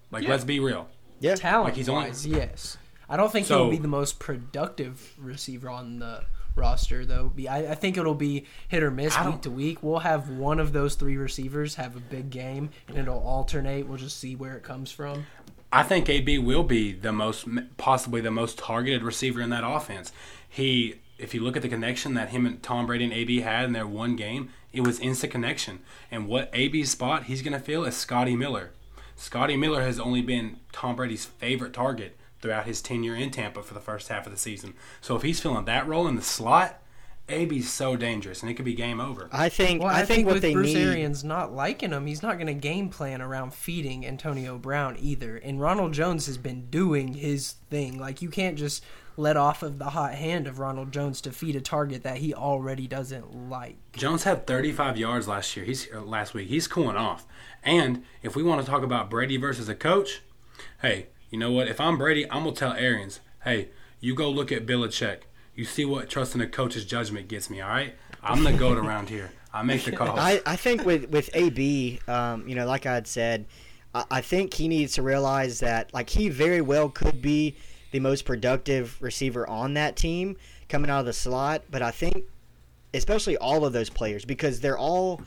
[0.10, 0.30] Like, yeah.
[0.30, 0.88] let's be real.
[1.20, 2.78] Yeah, talent like he's wise, only, yes.
[3.10, 6.24] I don't think so, he'll be the most productive receiver on the
[6.60, 7.30] roster though.
[7.30, 9.82] Be I, I, think it'll be hit or miss week to week.
[9.82, 13.88] We'll have one of those three receivers have a big game, and it'll alternate.
[13.88, 15.26] We'll just see where it comes from.
[15.72, 20.12] I think AB will be the most, possibly the most targeted receiver in that offense.
[20.48, 23.66] He, if you look at the connection that him and Tom Brady and AB had
[23.66, 25.80] in their one game, it was instant connection.
[26.10, 28.72] And what AB's spot he's going to fill is Scotty Miller.
[29.16, 33.74] Scotty Miller has only been Tom Brady's favorite target throughout his tenure in Tampa for
[33.74, 34.74] the first half of the season.
[35.02, 36.82] So if he's filling that role in the slot,
[37.30, 39.30] AB's so dangerous, and it could be game over.
[39.32, 39.82] I think.
[39.82, 40.88] Well, I, I think, think, what with they Bruce need...
[40.88, 45.38] Arians not liking him, he's not going to game plan around feeding Antonio Brown either.
[45.38, 48.00] And Ronald Jones has been doing his thing.
[48.00, 48.84] Like you can't just
[49.20, 52.34] let off of the hot hand of Ronald Jones to feed a target that he
[52.34, 53.76] already doesn't like.
[53.94, 55.66] Jones had 35 yards last year.
[55.66, 56.48] He's uh, last week.
[56.48, 57.28] He's cooling off.
[57.62, 60.22] And if we want to talk about Brady versus a coach,
[60.82, 61.68] hey, you know what?
[61.68, 65.20] If I'm Brady, I'm gonna tell Arians, hey, you go look at Belichick.
[65.56, 67.62] You see what trusting a coach's judgment gets me.
[67.62, 69.32] All right, I'm the goat around here.
[69.54, 70.18] I make the calls.
[70.20, 73.46] I, I think with with AB, um, you know, like I had said,
[73.94, 77.56] I, I think he needs to realize that like he very well could be
[77.92, 80.38] the most productive receiver on that team
[80.68, 82.26] coming out of the slot, but I think
[82.94, 85.22] especially all of those players because they're all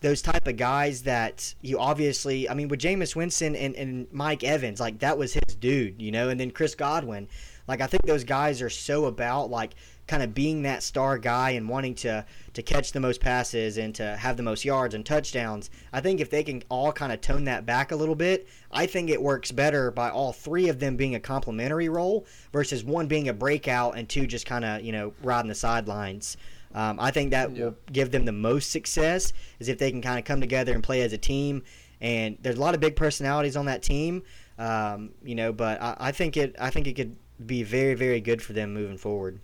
[0.00, 4.44] those type of guys that you obviously I mean with Jameis Winston and, and Mike
[4.44, 7.28] Evans, like that was his dude, you know, and then Chris Godwin.
[7.66, 9.74] Like I think those guys are so about like
[10.06, 13.94] kind of being that star guy and wanting to to catch the most passes and
[13.94, 15.70] to have the most yards and touchdowns.
[15.92, 18.86] I think if they can all kind of tone that back a little bit, I
[18.86, 23.06] think it works better by all three of them being a complementary role versus one
[23.06, 26.36] being a breakout and two just kind of you know riding the sidelines.
[26.74, 27.66] Um, I think that yeah.
[27.66, 30.82] will give them the most success is if they can kind of come together and
[30.82, 31.62] play as a team.
[32.00, 34.22] And there's a lot of big personalities on that team,
[34.58, 35.52] um, you know.
[35.52, 38.74] But I, I think it I think it could be very very good for them
[38.74, 39.40] moving forward.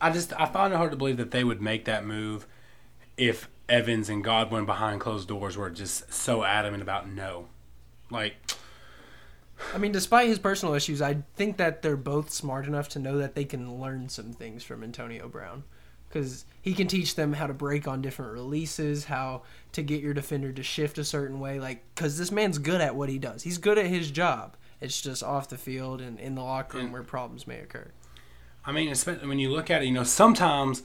[0.00, 2.46] I just I find it hard to believe that they would make that move
[3.16, 7.46] if Evans and Godwin behind closed doors were just so adamant about no.
[8.10, 8.34] Like
[9.74, 13.18] I mean, despite his personal issues, I think that they're both smart enough to know
[13.18, 15.64] that they can learn some things from Antonio Brown.
[16.08, 20.12] Because he can teach them how to break on different releases, how to get your
[20.12, 21.60] defender to shift a certain way.
[21.60, 23.44] Like, because this man's good at what he does.
[23.44, 24.56] He's good at his job.
[24.80, 27.92] It's just off the field and in the locker room where problems may occur.
[28.66, 30.82] I mean, especially when you look at it, you know, sometimes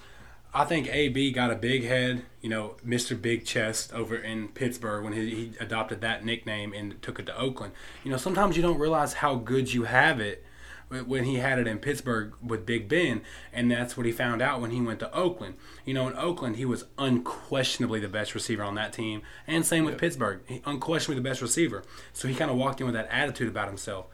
[0.56, 3.22] I think AB got a big head, you know, Mr.
[3.22, 7.38] Big Chest over in Pittsburgh when he, he, adopted that nickname and took it to
[7.38, 7.74] Oakland.
[8.06, 10.46] You know, sometimes you don't realize how good you have it
[10.88, 14.62] when he had it in Pittsburgh with Big Ben, and that's what he found out
[14.62, 15.56] when he went to Oakland.
[15.84, 19.84] You know, in Oakland, he was unquestionably the best receiver on that team, and same
[19.84, 21.84] with Pittsburgh, he, unquestionably the best receiver.
[22.14, 24.06] So he kind of walked in with that attitude about himself.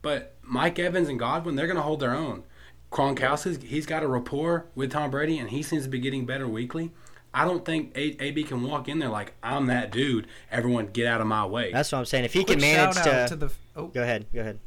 [0.00, 2.44] But Mike Evans and Godwin, they're going to hold their own.
[2.92, 6.46] Gronkowski, he's got a rapport with Tom Brady, and he seems to be getting better
[6.46, 6.92] weekly.
[7.34, 10.26] I don't think AB can walk in there like I'm that dude.
[10.50, 11.72] Everyone, get out of my way.
[11.72, 12.24] That's what I'm saying.
[12.24, 13.86] If he quick can manage to, to the, oh.
[13.86, 14.58] go ahead, go ahead.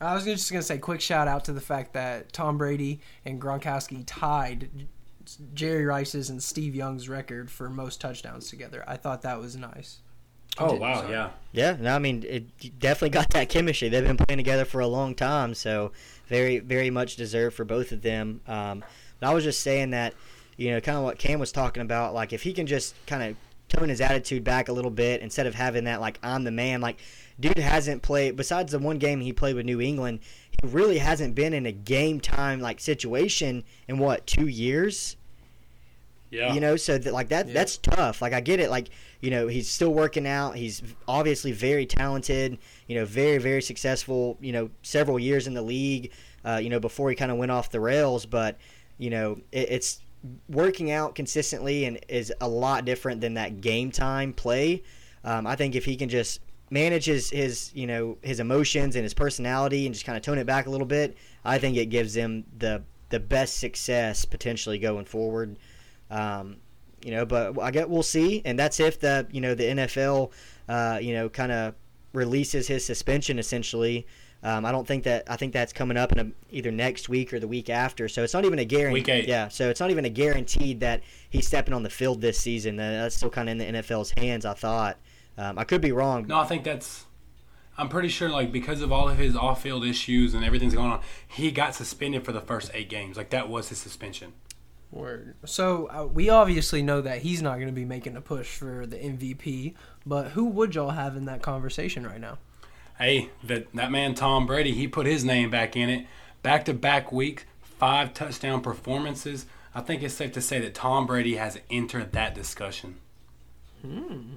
[0.00, 3.40] I was just gonna say, quick shout out to the fact that Tom Brady and
[3.40, 4.88] Gronkowski tied
[5.54, 8.82] Jerry Rice's and Steve Young's record for most touchdowns together.
[8.86, 9.98] I thought that was nice.
[10.58, 11.76] Oh wow, yeah, yeah.
[11.80, 13.88] No, I mean, it definitely got that chemistry.
[13.88, 15.92] They've been playing together for a long time, so
[16.26, 18.40] very, very much deserved for both of them.
[18.46, 18.84] Um,
[19.18, 20.14] but I was just saying that,
[20.56, 22.12] you know, kind of what Cam was talking about.
[22.12, 23.36] Like, if he can just kind of
[23.72, 26.80] tone his attitude back a little bit instead of having that like I'm the man.
[26.80, 26.98] Like,
[27.40, 30.20] dude hasn't played besides the one game he played with New England.
[30.50, 35.16] He really hasn't been in a game time like situation in what two years.
[36.32, 36.54] Yeah.
[36.54, 37.52] You know, so that, like that yeah.
[37.52, 38.22] that's tough.
[38.22, 38.70] Like I get it.
[38.70, 38.88] Like
[39.20, 40.56] you know, he's still working out.
[40.56, 42.58] He's obviously very talented.
[42.88, 44.38] You know, very very successful.
[44.40, 46.10] You know, several years in the league.
[46.44, 48.58] Uh, you know, before he kind of went off the rails, but
[48.98, 50.00] you know, it, it's
[50.48, 54.82] working out consistently and is a lot different than that game time play.
[55.24, 59.02] Um, I think if he can just manage his, his you know his emotions and
[59.02, 61.86] his personality and just kind of tone it back a little bit, I think it
[61.86, 65.58] gives him the the best success potentially going forward.
[66.12, 66.58] Um,
[67.02, 70.30] you know, but I get we'll see, and that's if the you know the NFL,
[70.68, 71.74] uh, you know, kind of
[72.12, 74.06] releases his suspension essentially.
[74.44, 77.32] Um, I don't think that I think that's coming up in a, either next week
[77.32, 78.08] or the week after.
[78.08, 78.94] So it's not even a guarantee.
[78.94, 79.28] Week eight.
[79.28, 79.48] Yeah.
[79.48, 82.78] So it's not even a guaranteed that he's stepping on the field this season.
[82.78, 84.44] Uh, that's still kind of in the NFL's hands.
[84.44, 84.98] I thought.
[85.38, 86.26] Um, I could be wrong.
[86.26, 87.06] No, I think that's.
[87.78, 91.00] I'm pretty sure, like because of all of his off-field issues and everything's going on,
[91.26, 93.16] he got suspended for the first eight games.
[93.16, 94.34] Like that was his suspension.
[94.92, 95.34] Word.
[95.46, 98.86] So uh, we obviously know that he's not going to be making a push for
[98.86, 99.74] the MVP,
[100.04, 102.38] but who would y'all have in that conversation right now?
[102.98, 106.06] Hey, that that man Tom Brady, he put his name back in it.
[106.42, 109.46] Back to back week, five touchdown performances.
[109.74, 112.96] I think it's safe to say that Tom Brady has entered that discussion.
[113.80, 114.34] Hmm.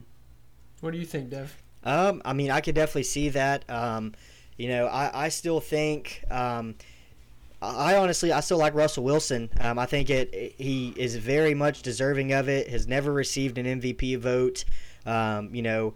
[0.80, 1.56] What do you think, Dev?
[1.84, 3.70] Um, I mean, I could definitely see that.
[3.70, 4.14] Um,
[4.58, 6.24] you know, I, I still think.
[6.32, 6.76] Um,
[7.62, 9.50] I honestly, I still like Russell Wilson.
[9.60, 12.70] Um, I think it, he is very much deserving of it.
[12.70, 14.66] Has never received an MVP vote.
[15.06, 15.94] Um, you know,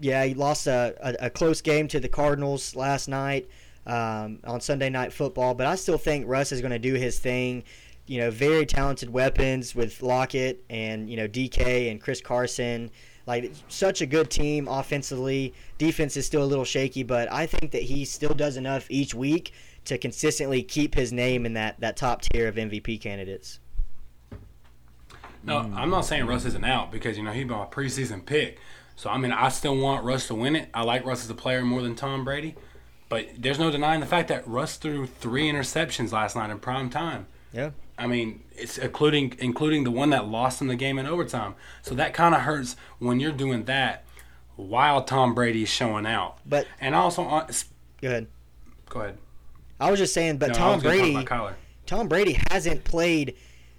[0.00, 3.48] yeah, he lost a, a, a, close game to the Cardinals last night
[3.86, 7.18] um, on Sunday Night Football, but I still think Russ is going to do his
[7.18, 7.64] thing.
[8.06, 12.90] You know, very talented weapons with Lockett and you know DK and Chris Carson.
[13.26, 15.52] Like such a good team offensively.
[15.76, 19.14] Defense is still a little shaky, but I think that he still does enough each
[19.14, 19.52] week
[19.88, 23.60] to consistently keep his name in that, that top tier of MVP candidates.
[25.42, 28.58] No, I'm not saying Russ isn't out because you know he's a preseason pick.
[28.96, 30.68] So I mean, I still want Russ to win it.
[30.74, 32.54] I like Russ as a player more than Tom Brady,
[33.08, 36.90] but there's no denying the fact that Russ threw three interceptions last night in prime
[36.90, 37.26] time.
[37.52, 37.70] Yeah.
[37.96, 41.54] I mean, it's including including the one that lost in the game in overtime.
[41.82, 44.04] So that kind of hurts when you're doing that
[44.56, 46.38] while Tom Brady's showing out.
[46.44, 47.46] But and also, uh,
[48.02, 48.26] go ahead.
[48.88, 49.18] Go ahead.
[49.80, 51.14] I was just saying, but No, Tom was gonna talk Brady.
[51.86, 53.34] Tom Brady hasn't played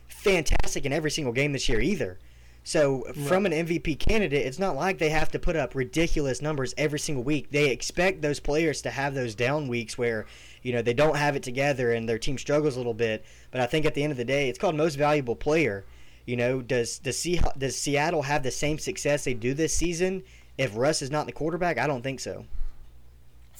[0.07, 2.17] fantastic in every single game this year either.
[2.63, 6.73] So from an MVP candidate, it's not like they have to put up ridiculous numbers
[6.77, 7.49] every single week.
[7.51, 10.27] They expect those players to have those down weeks where,
[10.61, 13.25] you know, they don't have it together and their team struggles a little bit.
[13.49, 15.85] But I think at the end of the day, it's called most valuable player.
[16.25, 20.21] You know, does does, Se- does Seattle have the same success they do this season
[20.57, 21.79] if Russ is not the quarterback?
[21.79, 22.45] I don't think so.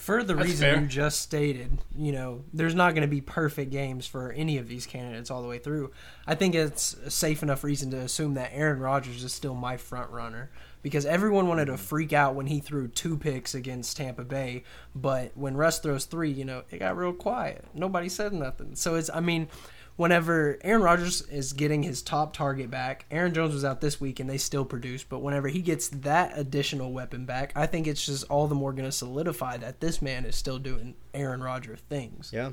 [0.00, 0.80] For the That's reason fair.
[0.80, 4.66] you just stated, you know, there's not going to be perfect games for any of
[4.66, 5.90] these candidates all the way through.
[6.26, 9.76] I think it's a safe enough reason to assume that Aaron Rodgers is still my
[9.76, 10.50] front runner
[10.82, 15.32] because everyone wanted to freak out when he threw two picks against Tampa Bay, but
[15.36, 17.66] when Russ throws three, you know, it got real quiet.
[17.74, 18.76] Nobody said nothing.
[18.76, 19.48] So it's, I mean,
[19.96, 24.20] whenever Aaron Rodgers is getting his top target back, Aaron Jones was out this week
[24.20, 28.06] and they still produce, but whenever he gets that additional weapon back, I think it's
[28.06, 31.80] just all the more going to solidify that this man is still doing Aaron Rodgers
[31.88, 32.30] things.
[32.32, 32.52] Yeah.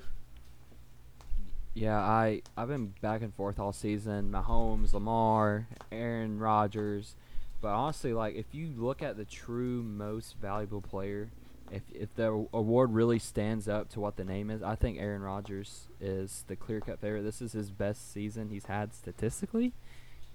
[1.73, 4.31] Yeah, I I've been back and forth all season.
[4.31, 7.13] Mahomes, Lamar, Aaron Rodgers,
[7.61, 11.29] but honestly, like if you look at the true most valuable player,
[11.71, 15.21] if if the award really stands up to what the name is, I think Aaron
[15.21, 17.23] Rodgers is the clear cut favorite.
[17.23, 19.73] This is his best season he's had statistically,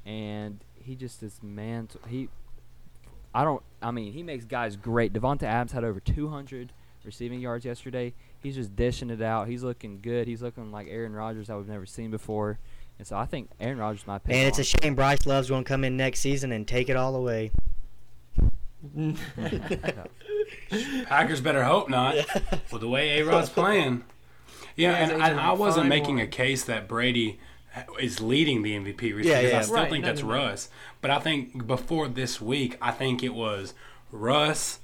[0.05, 1.89] and he just is man.
[2.09, 2.29] He,
[3.35, 3.63] I don't.
[3.81, 5.13] I mean, he makes guys great.
[5.13, 6.73] Davante Adams had over 200
[7.05, 8.15] receiving yards yesterday.
[8.41, 9.49] He's just dishing it out.
[9.49, 10.27] He's looking good.
[10.27, 12.59] He's looking like Aaron Rodgers that we've never seen before.
[12.99, 14.35] And so I think Aaron Rodgers might pick.
[14.35, 16.97] And it's a shame Bryce Love's going to come in next season and take it
[16.97, 17.51] all away.
[21.07, 22.15] Packers better hope not.
[22.71, 24.05] With the way A Rod's playing.
[24.77, 26.25] Yeah, Yeah, and he's I, in I a wasn't making one.
[26.25, 27.39] a case that Brady
[28.01, 29.59] is leading the MVP race Yeah, because yeah.
[29.59, 30.35] I still Right, think no, that's no, no.
[30.35, 30.69] Russ.
[31.01, 33.75] But I think before this week, I think it was
[34.11, 34.81] Russ.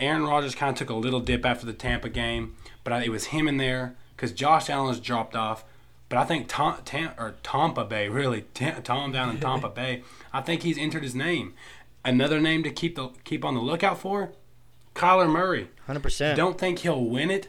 [0.00, 3.10] Aaron Rodgers kind of took a little dip after the Tampa game, but I, it
[3.10, 5.64] was him in there because Josh Allen's dropped off.
[6.08, 8.42] But I think Tom, Tam, or Tampa Bay, really,
[8.84, 11.54] Tom down in Tampa Bay, I think he's entered his name.
[12.04, 14.32] Another name to keep the keep on the lookout for,
[14.94, 15.70] Kyler Murray.
[15.88, 16.36] 100%.
[16.36, 17.48] Don't think he'll win it,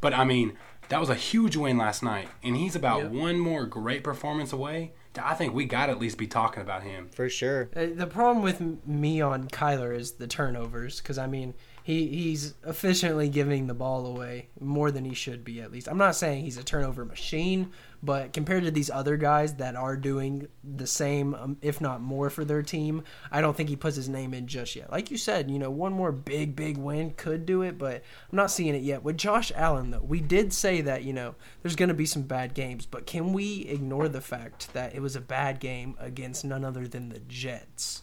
[0.00, 0.56] but I mean,
[0.88, 3.10] that was a huge win last night, and he's about Yep.
[3.12, 4.92] one more great performance away.
[5.20, 7.08] I think we got to at least be talking about him.
[7.12, 7.70] For sure.
[7.74, 12.54] Uh, The problem with me on Kyler is the turnovers, because I mean he he's
[12.64, 15.60] efficiently giving the ball away more than he should be.
[15.60, 17.72] At least I'm not saying he's a turnover machine,
[18.02, 22.30] but compared to these other guys that are doing the same, um, if not more,
[22.30, 24.90] for their team, I don't think he puts his name in just yet.
[24.90, 28.36] Like you said, you know, one more big big win could do it, but I'm
[28.36, 29.02] not seeing it yet.
[29.02, 32.22] With Josh Allen though, we did say that you know there's going to be some
[32.22, 36.44] bad games, but can we ignore the fact that it was a bad game against
[36.44, 38.02] none other than the Jets?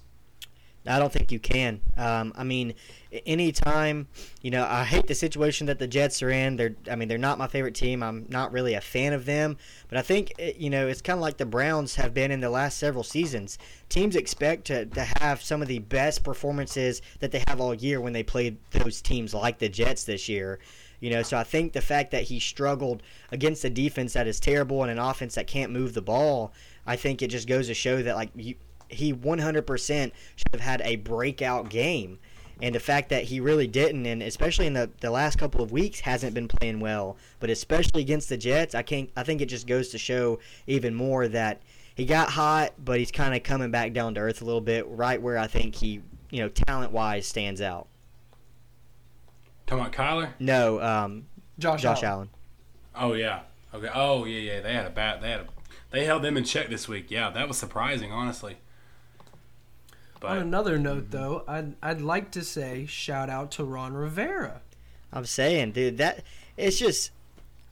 [0.87, 1.81] I don't think you can.
[1.97, 2.75] Um, I mean,
[3.25, 4.07] anytime,
[4.41, 6.57] you know, I hate the situation that the Jets are in.
[6.57, 8.03] They're, I mean, they're not my favorite team.
[8.03, 9.57] I'm not really a fan of them.
[9.89, 12.39] But I think, eh, you know, it's kind of like the Browns have been in
[12.39, 13.57] the last several seasons.
[13.89, 17.99] Teams expect to, to have some of the best performances that they have all year
[17.99, 20.59] when they play those teams like the Jets this year.
[20.99, 24.39] You know, so I think the fact that he struggled against a defense that is
[24.39, 26.53] terrible and an offense that can't move the ball,
[26.85, 28.55] I think it just goes to show that like you,
[28.89, 32.19] he 100% should have had a breakout game.
[32.61, 35.71] And the fact that he really didn't, and especially in the, the last couple of
[35.71, 37.17] weeks, hasn't been playing well.
[37.39, 39.09] But especially against the Jets, I can't.
[39.17, 41.61] I think it just goes to show even more that
[41.95, 44.87] he got hot, but he's kind of coming back down to earth a little bit,
[44.87, 47.87] right where I think he, you know, talent wise, stands out.
[49.67, 50.29] Talking about Kyler?
[50.39, 51.25] No, um,
[51.59, 52.29] Josh, Josh Allen.
[52.95, 53.11] Allen.
[53.11, 53.41] Oh yeah.
[53.73, 53.89] Okay.
[53.93, 54.61] Oh yeah, yeah.
[54.61, 55.21] They had a bad.
[55.21, 55.47] They had a.
[55.91, 57.09] They held them in check this week.
[57.09, 58.57] Yeah, that was surprising, honestly.
[60.25, 61.11] On another note, mm-hmm.
[61.11, 64.61] though, I'd I'd like to say shout out to Ron Rivera.
[65.13, 66.23] I'm saying, dude, that
[66.57, 67.11] it's just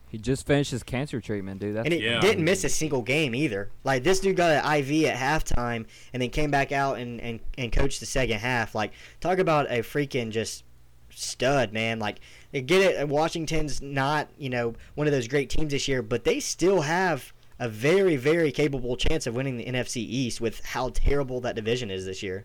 [0.08, 1.76] He just finished his cancer treatment, dude.
[1.76, 2.20] That's and he Yeah.
[2.20, 3.70] didn't miss a single game either.
[3.82, 7.40] Like this dude got an IV at halftime and then came back out and, and,
[7.58, 8.74] and coached the second half.
[8.74, 10.64] Like talk about a freaking just
[11.10, 11.98] stud, man.
[11.98, 12.20] Like
[12.52, 13.08] get it.
[13.08, 17.33] Washington's not you know one of those great teams this year, but they still have
[17.58, 21.90] a very very capable chance of winning the NFC East with how terrible that division
[21.90, 22.44] is this year.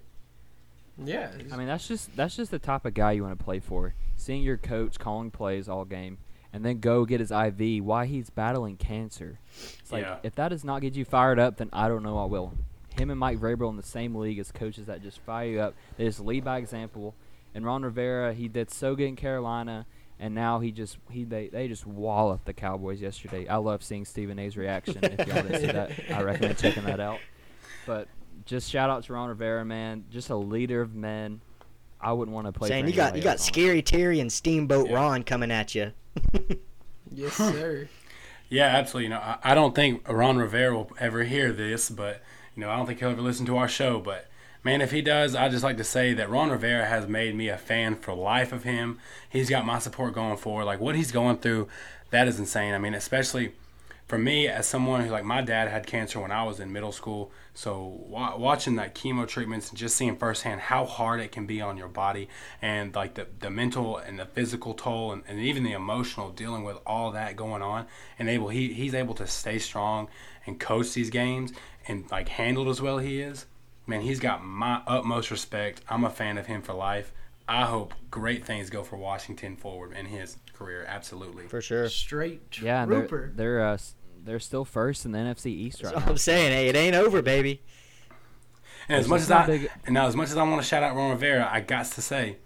[1.01, 3.59] Yeah, I mean, that's just that's just the type of guy you want to play
[3.59, 3.93] for.
[4.17, 6.17] Seeing your coach calling plays all game,
[6.51, 9.39] and then go get his IV while he's battling cancer.
[9.79, 10.17] It's like Yeah.
[10.23, 12.53] if that does not get you fired up, then I don't know what will.
[12.97, 15.75] Him and Mike Vrabel in the same league as coaches that just fire you up.
[15.95, 17.15] They just lead by example.
[17.55, 19.85] And Ron Rivera, he did so good in Carolina,
[20.19, 23.47] and now he just he they, they just walloped the Cowboys yesterday.
[23.47, 24.99] I love seeing Stephen A's reaction.
[25.01, 27.19] if y'all didn't see that, I recommend checking that out.
[27.85, 28.07] But
[28.45, 30.05] just shout out to Ron Rivera, man.
[30.11, 31.41] Just a leader of men.
[32.01, 32.69] I wouldn't want to play.
[32.69, 34.95] Saying you got you got else, Scary Terry and Steamboat Yeah.
[34.95, 35.91] Ron coming at you.
[37.11, 37.87] yes, sir.
[38.49, 39.05] Yeah, absolutely.
[39.05, 42.21] You know, I, I don't think Ron Rivera will ever hear this, but
[42.55, 43.99] you know, I don't think he'll ever listen to our show.
[43.99, 44.28] But
[44.63, 47.49] man, if he does, I just like to say that Ron Rivera has made me
[47.49, 48.99] a fan for life of him.
[49.29, 50.65] He's got my support going forward.
[50.65, 51.67] Like what he's going through,
[52.11, 52.73] that is insane.
[52.73, 53.53] I mean, especially
[54.09, 56.91] for me as someone who like my dad had cancer when I was in middle
[56.91, 57.31] school.
[57.53, 61.61] So wa- watching like chemo treatments and just seeing firsthand how hard it can be
[61.61, 62.27] on your body
[62.59, 66.63] and like the, the mental and the physical toll and, and even the emotional dealing
[66.63, 67.85] with all that going on
[68.17, 70.07] and able he, he's able to stay strong
[70.47, 71.53] and coach these games
[71.87, 73.45] and like handle it as well he is
[73.89, 77.11] man he's got my utmost respect i'm a fan of him for life
[77.47, 81.87] i hope great things go for washington forward in his career absolutely For sure.
[81.89, 83.77] Straight Yeah, and they're they're uh,
[84.23, 86.11] they're still first in the NFC East right That's now.
[86.11, 86.51] I'm saying.
[86.51, 87.61] Hey, it ain't over, baby.
[88.89, 90.83] And as much as I big- and now as much as I want to shout
[90.83, 92.37] out Ron Rivera, I got to say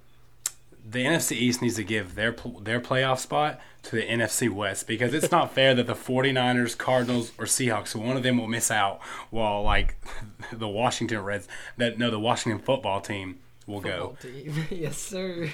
[0.85, 5.13] the NFC East needs to give their their playoff spot to the NFC West because
[5.13, 9.01] it's not fair that the 49ers, Cardinals, or Seahawks, one of them will miss out
[9.29, 9.95] while like
[10.51, 14.17] the Washington Reds, that no, the Washington football team will go.
[14.21, 14.53] Team.
[14.69, 15.49] yes, sir.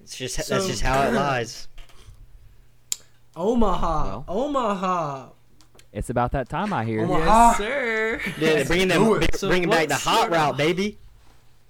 [0.00, 1.68] It's just So- that's just how it lies.
[3.36, 4.24] Omaha, Well.
[4.28, 5.28] Omaha.
[5.92, 7.02] It's about that time I hear.
[7.02, 7.48] Omaha.
[7.50, 8.20] Yes, sir.
[8.38, 9.30] Yeah, bringing them, do it.
[9.32, 10.98] br- So bringing back the hot your- route, baby.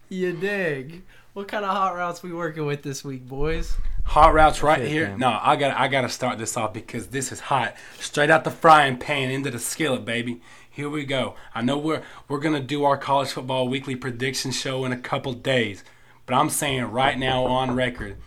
[0.08, 1.02] You dig?
[1.34, 3.74] What kind of hot routes we working with this week, boys?
[4.04, 5.08] Hot routes right Shit, here.
[5.08, 5.18] man.
[5.18, 7.74] No, I got I got to start this off because this is hot.
[7.98, 10.42] Straight out the frying pan into the skillet, baby.
[10.68, 11.34] Here we go.
[11.54, 15.32] I know we're we're gonna do our college football weekly prediction show in a couple
[15.32, 15.84] days,
[16.26, 18.18] but I'm saying right now on record,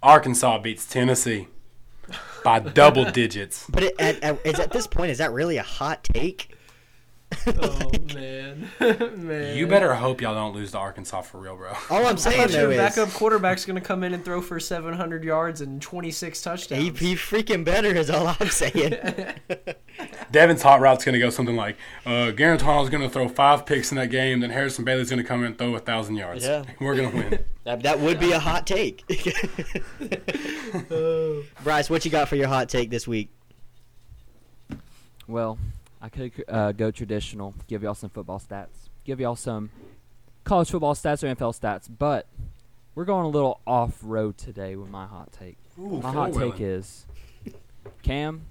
[0.00, 1.48] Arkansas beats Tennessee
[2.44, 3.66] by double digits.
[3.70, 6.54] But it, at, at, is at this point, is that really a hot take?
[7.46, 8.70] Oh man,
[9.26, 9.56] man.
[9.56, 11.72] You better hope y'all don't lose to Arkansas for real, bro.
[11.90, 14.40] All I'm I saying thought though your is backup quarterback's gonna come in and throw
[14.40, 16.82] for 700 yards and 26 touchdowns.
[17.00, 17.88] he, he freaking better.
[17.88, 18.94] Is all I'm saying.
[20.30, 21.76] Devin's hot route's gonna go something like,
[22.06, 25.40] uh, Garrett Hall's gonna throw five picks in that game, then Harrison Bailey's gonna come
[25.40, 26.44] in and throw a thousand yards.
[26.44, 26.64] Yeah.
[26.80, 27.38] We're gonna win.
[27.64, 29.04] that, that would be a hot take.
[31.62, 33.28] Bryce, what you got for your hot take this week?
[35.28, 35.58] Well,
[36.02, 39.70] I could uh, go traditional, give y'all some football stats, give y'all some
[40.42, 42.26] college football stats or NFL stats, but
[42.96, 45.56] we're going a little off road today with my hot take.
[45.78, 46.52] Ooh, my hot four-wheeling.
[46.52, 47.06] take is
[48.02, 48.46] Cam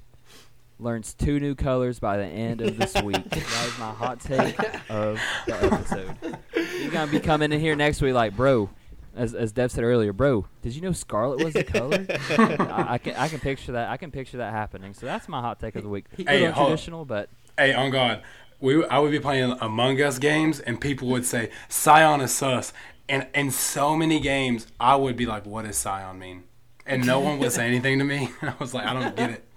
[0.80, 3.24] learns two new colors by the end of this week.
[3.30, 4.58] that is my hot take
[4.90, 6.16] of the episode.
[6.54, 8.70] He's gonna be coming in here next week like, bro.
[9.14, 12.06] As, as Dev said earlier, bro, did you know scarlet was a color?
[12.10, 13.90] I, I can I can picture that.
[13.90, 14.94] I can picture that happening.
[14.94, 16.06] So that's my hot take of the week.
[16.16, 18.22] Hey, Little traditional, but Hey, on God,
[18.60, 22.74] we I would be playing Among Us games, and people would say Cyan is sus,
[23.10, 26.44] and in so many games I would be like, "What does Cyan mean?"
[26.86, 28.32] And no one would say anything to me.
[28.42, 29.48] I was like, "I don't get it."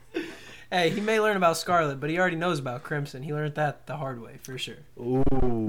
[0.70, 3.22] Hey, he may learn about Scarlet, but he already knows about Crimson.
[3.22, 4.78] He learned that the hard way for sure.
[4.98, 5.68] Ooh,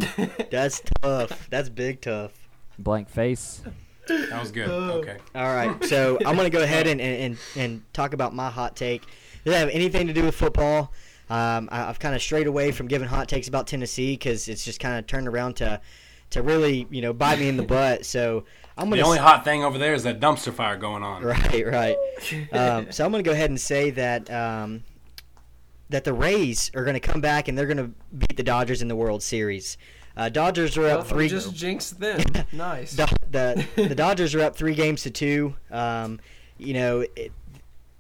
[0.50, 1.48] that's tough.
[1.50, 2.32] That's big tough.
[2.80, 3.62] Blank face.
[4.08, 4.68] That was good.
[4.70, 5.00] Oh.
[5.00, 5.18] Okay.
[5.36, 8.76] All right, so I'm gonna go ahead and, and, and, and talk about my hot
[8.76, 9.04] take.
[9.44, 10.92] Doesn't have anything to do with football.
[11.30, 14.64] Um, I, I've kind of strayed away from giving hot takes about Tennessee because it's
[14.64, 15.82] just kind of turned around to
[16.32, 18.06] to really you know bite me in the butt.
[18.06, 18.46] So
[18.78, 21.24] I'm The gonna only s- hot thing over there is that dumpster fire going on.
[21.24, 21.98] Right, right.
[22.52, 24.84] Um, so I'm going to go ahead and say that um,
[25.90, 28.82] that the Rays are going to come back and they're going to beat the Dodgers
[28.82, 29.78] in the World Series.
[30.18, 31.28] Uh, Dodgers are up three.
[31.28, 32.22] Just jinxed them.
[32.52, 32.96] nice.
[32.96, 35.56] Do- the the Dodgers are up three games to two.
[35.72, 36.20] Um,
[36.58, 37.32] you know, it,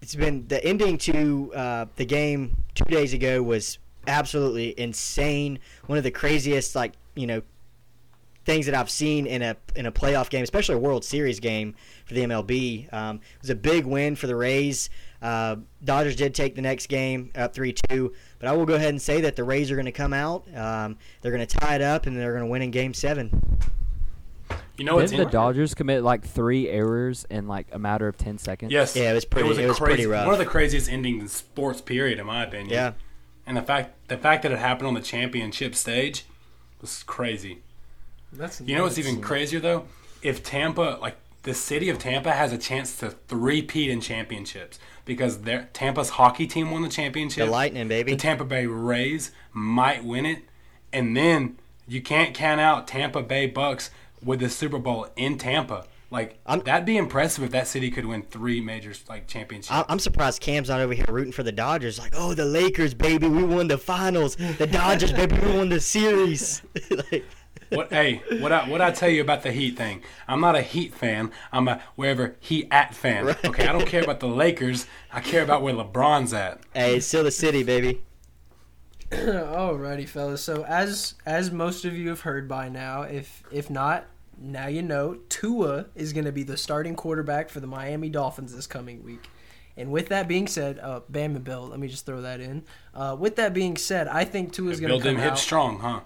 [0.06, 5.58] it's been the ending to uh, the game two days ago was absolutely insane.
[5.88, 7.42] One of the craziest, like you know,
[8.46, 11.74] things that I've seen in a in a playoff game, especially a World Series game
[12.06, 12.94] for the MLB.
[12.94, 14.92] Um, it was a big win for the Rays.
[15.24, 18.90] Uh, Dodgers did take the next game up three two, but I will go ahead
[18.90, 20.46] and say that the Rays are going to come out.
[20.56, 23.32] Um, they're going to tie it up, and they're going to win in Game Seven.
[24.78, 28.38] You know Didn't the Dodgers commit like three errors in like a matter of ten
[28.38, 28.72] seconds?
[28.72, 28.96] Yes.
[28.96, 30.26] Yeah, it was pretty- a it was pretty crazy, rough.
[30.26, 32.70] One of the craziest endings in sports, period, in my opinion.
[32.70, 32.94] Yeah.
[33.48, 36.26] And the fact the fact that it happened on the championship stage
[36.82, 37.60] was crazy.
[38.34, 39.86] That's You know what's even crazier though?
[40.22, 45.42] If Tampa, like the city of Tampa, has a chance to three-peat in championships because
[45.42, 47.46] their Tampa's hockey team won the championship.
[47.46, 48.12] The Lightning, baby.
[48.14, 50.40] The Tampa Bay Rays might win it,
[50.92, 51.58] and then
[51.88, 53.92] you can't count out Tampa Bay Bucks
[54.26, 55.86] with the Super Bowl in Tampa.
[56.12, 59.72] Like I'm- that'd be impressive if that city could win three major like championships.
[59.72, 61.98] I- I'm surprised Cam's not over here rooting for the Dodgers.
[62.00, 64.36] Like, oh, the Lakers, baby, we won the finals.
[64.36, 66.62] The Dodgers, baby, we won the series.
[67.12, 67.26] like,
[67.70, 70.04] What hey, what I what I tell you about the Heat thing?
[70.28, 71.32] I'm not a Heat fan.
[71.52, 73.26] I'm a wherever Heat at fan.
[73.26, 73.46] Right.
[73.46, 74.86] Okay, I don't care about the Lakers.
[75.12, 76.62] I care about where LeBron's at.
[76.74, 78.04] hey, it's still the city, baby.
[79.12, 80.44] Alrighty, fellas.
[80.44, 84.06] So as as most of you have heard by now, if if not,
[84.38, 85.18] now you know.
[85.30, 89.30] Tua is going to be the starting quarterback for the Miami Dolphins this coming week.
[89.78, 92.64] And with that being said, uh, Bam and Bill, let me just throw that in.
[92.94, 95.34] Uh, with that being said, I think Tua is going Build to them come hips
[95.34, 95.40] out.
[95.40, 96.00] strong, huh?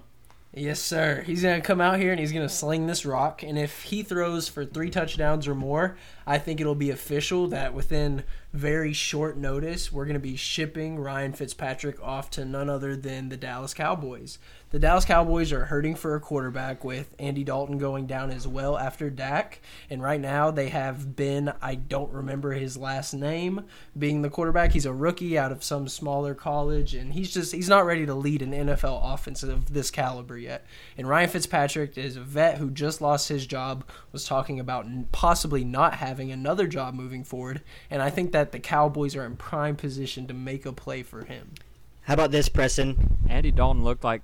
[0.51, 1.21] Yes, sir.
[1.27, 3.43] He's going to come out here and he's going to sling this rock.
[3.43, 7.75] And if he throws for three touchdowns or more, I think it'll be official that
[7.75, 12.95] within very short notice, we're going to be shipping Ryan Fitzpatrick off to none other
[12.95, 14.39] than the Dallas Cowboys.
[14.72, 18.78] The Dallas Cowboys are hurting for a quarterback with Andy Dalton going down as well
[18.78, 19.61] after Dak.
[19.89, 23.65] And right now they have Ben, I don't remember his last name,
[23.97, 24.74] being the quarterback.
[24.74, 28.13] He's a rookie out of some smaller college and he's just he's not ready to
[28.13, 30.67] lead an NFL offense of this caliber yet.
[30.99, 35.63] And Ryan Fitzpatrick is a vet who just lost his job, was talking about possibly
[35.63, 37.63] not having another job moving forward.
[37.89, 41.26] And I think that the Cowboys are in prime position to make a play for
[41.26, 41.55] him.
[42.03, 43.17] How about this, Preston?
[43.28, 44.22] Andy Dalton looked like.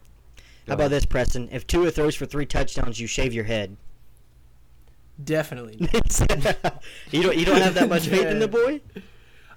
[0.68, 1.49] How about this, Preston?
[1.51, 3.78] If Tua throws for three touchdowns, you shave your head.
[5.24, 5.78] Definitely.
[7.11, 7.38] you don't.
[7.38, 8.82] You don't have that much faith in the boy.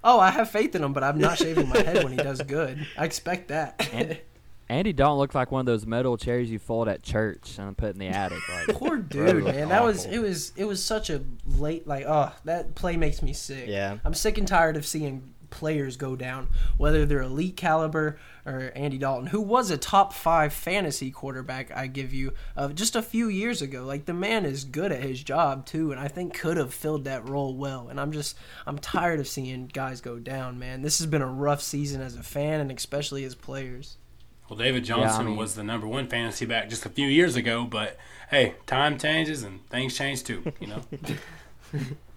[0.05, 2.41] Oh, I have faith in him, but I'm not shaving my head when he does
[2.43, 2.87] good.
[2.97, 3.89] I expect that.
[3.93, 4.19] And-
[4.71, 7.95] Andy Dalton looked like one of those metal chairs you fold at church and put
[7.95, 8.47] in the attic.
[8.51, 9.71] Like, Poor dude, Bro, man.
[9.71, 11.23] That was it was it was such a
[11.57, 13.67] late like oh that play makes me sick.
[13.67, 13.97] Yeah.
[14.05, 18.19] I'm sick and tired of seeing players go down, whether they're elite caliber
[18.49, 21.71] or Andy Dalton, who was a top five fantasy quarterback.
[21.77, 23.85] I give you uh, just a few years ago.
[23.85, 27.05] Like the man is good at his job too, and I think could have filled
[27.05, 27.89] that role well.
[27.89, 30.83] And I'm just I'm tired of seeing guys go down, man.
[30.83, 33.99] This has been a rough season as a fan and especially as players.
[34.49, 37.65] Well, David Johnson mean- was the number one fantasy back just a few years ago,
[37.65, 37.99] but
[38.31, 40.43] hey, time changes and things change too.
[40.59, 40.83] You know.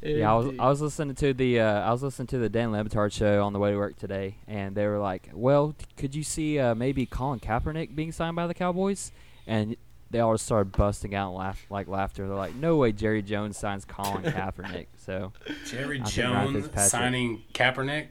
[0.00, 2.70] Yeah, I was I was listening to the uh, I was listening to the Dan
[2.70, 5.86] Le Batard show on the way to work today, and they were like, "Well, t-
[5.96, 9.10] could you see uh, maybe Colin Kaepernick being signed by the Cowboys?"
[9.46, 9.76] And
[10.10, 12.28] they all just started busting out laugh like laughter.
[12.28, 15.32] They're like, "No way, Jerry Jones signs Colin Kaepernick." So
[15.66, 18.06] Jerry I think Ryan Jones signing Kaepernick,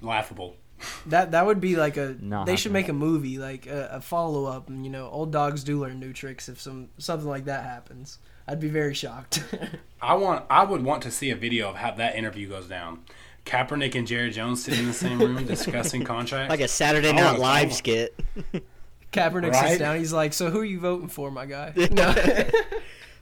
[0.00, 0.56] laughable.
[1.06, 2.16] That that would be like a.
[2.20, 4.68] Not they should make a movie like a, a follow up.
[4.68, 6.48] You know, old dogs do learn new tricks.
[6.48, 8.18] If some something like that happens,
[8.48, 9.44] I'd be very shocked.
[10.02, 10.44] I want.
[10.48, 13.04] I would want to see a video of how that interview goes down.
[13.44, 16.50] Kaepernick and Jerry Jones sitting in the same room discussing contracts.
[16.50, 18.18] Like a Saturday Night wanna- Live wanna- skit.
[19.12, 19.68] Kaepernick Right?
[19.68, 19.96] sits down.
[19.98, 22.14] He's like, "So who are you voting for, my guy?" No.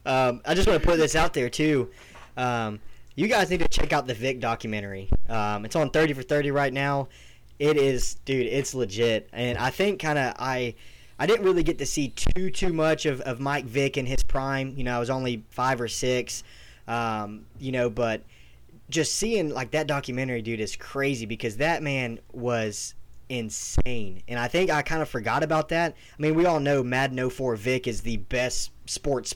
[0.05, 1.91] Um, I just want to put this out there too.
[2.37, 2.79] Um,
[3.16, 5.09] you guys need to check out the Vick documentary.
[5.29, 7.09] Um, it's on 30 for 30 right now.
[7.59, 8.47] It is, dude.
[8.47, 10.74] It's legit, and I think kind of I,
[11.19, 14.23] I didn't really get to see too too much of, of Mike Vick in his
[14.23, 14.75] prime.
[14.77, 16.43] You know, I was only five or six,
[16.87, 18.23] um, you know, but
[18.91, 22.95] just seeing like that documentary, dude, is crazy because that man was
[23.29, 25.95] insane, and I think I kind of forgot about that.
[26.17, 29.35] I mean, we all know Madden 04 Vick is the best sports,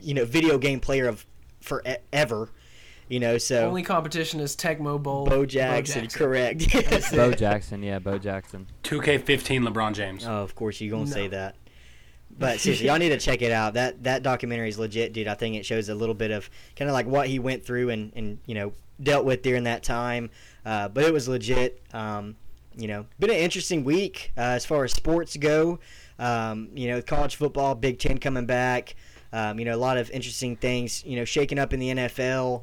[0.00, 1.24] you know, video game player of
[1.60, 2.50] forever.
[3.08, 5.26] You know, so Only competition is Tecmo Bowl.
[5.26, 6.66] Bo Jackson, correct?
[6.74, 7.14] Yes.
[7.14, 8.66] Bo Jackson, yeah, Bo Jackson.
[8.82, 10.26] 2K15 LeBron James.
[10.26, 11.54] Oh, of course you're gonna say that.
[12.38, 13.74] But seriously, y'all need to check it out.
[13.74, 15.28] That that documentary is legit, dude.
[15.28, 17.90] I think it shows a little bit of kind of like what he went through
[17.90, 20.30] and and you know dealt with during that time.
[20.64, 21.82] Uh, but it was legit.
[21.92, 22.36] Um,
[22.76, 25.78] you know, been an interesting week uh, as far as sports go.
[26.18, 28.94] Um, you know, college football, Big Ten coming back.
[29.36, 31.04] Um, you know, a lot of interesting things.
[31.04, 32.62] You know, shaking up in the NFL.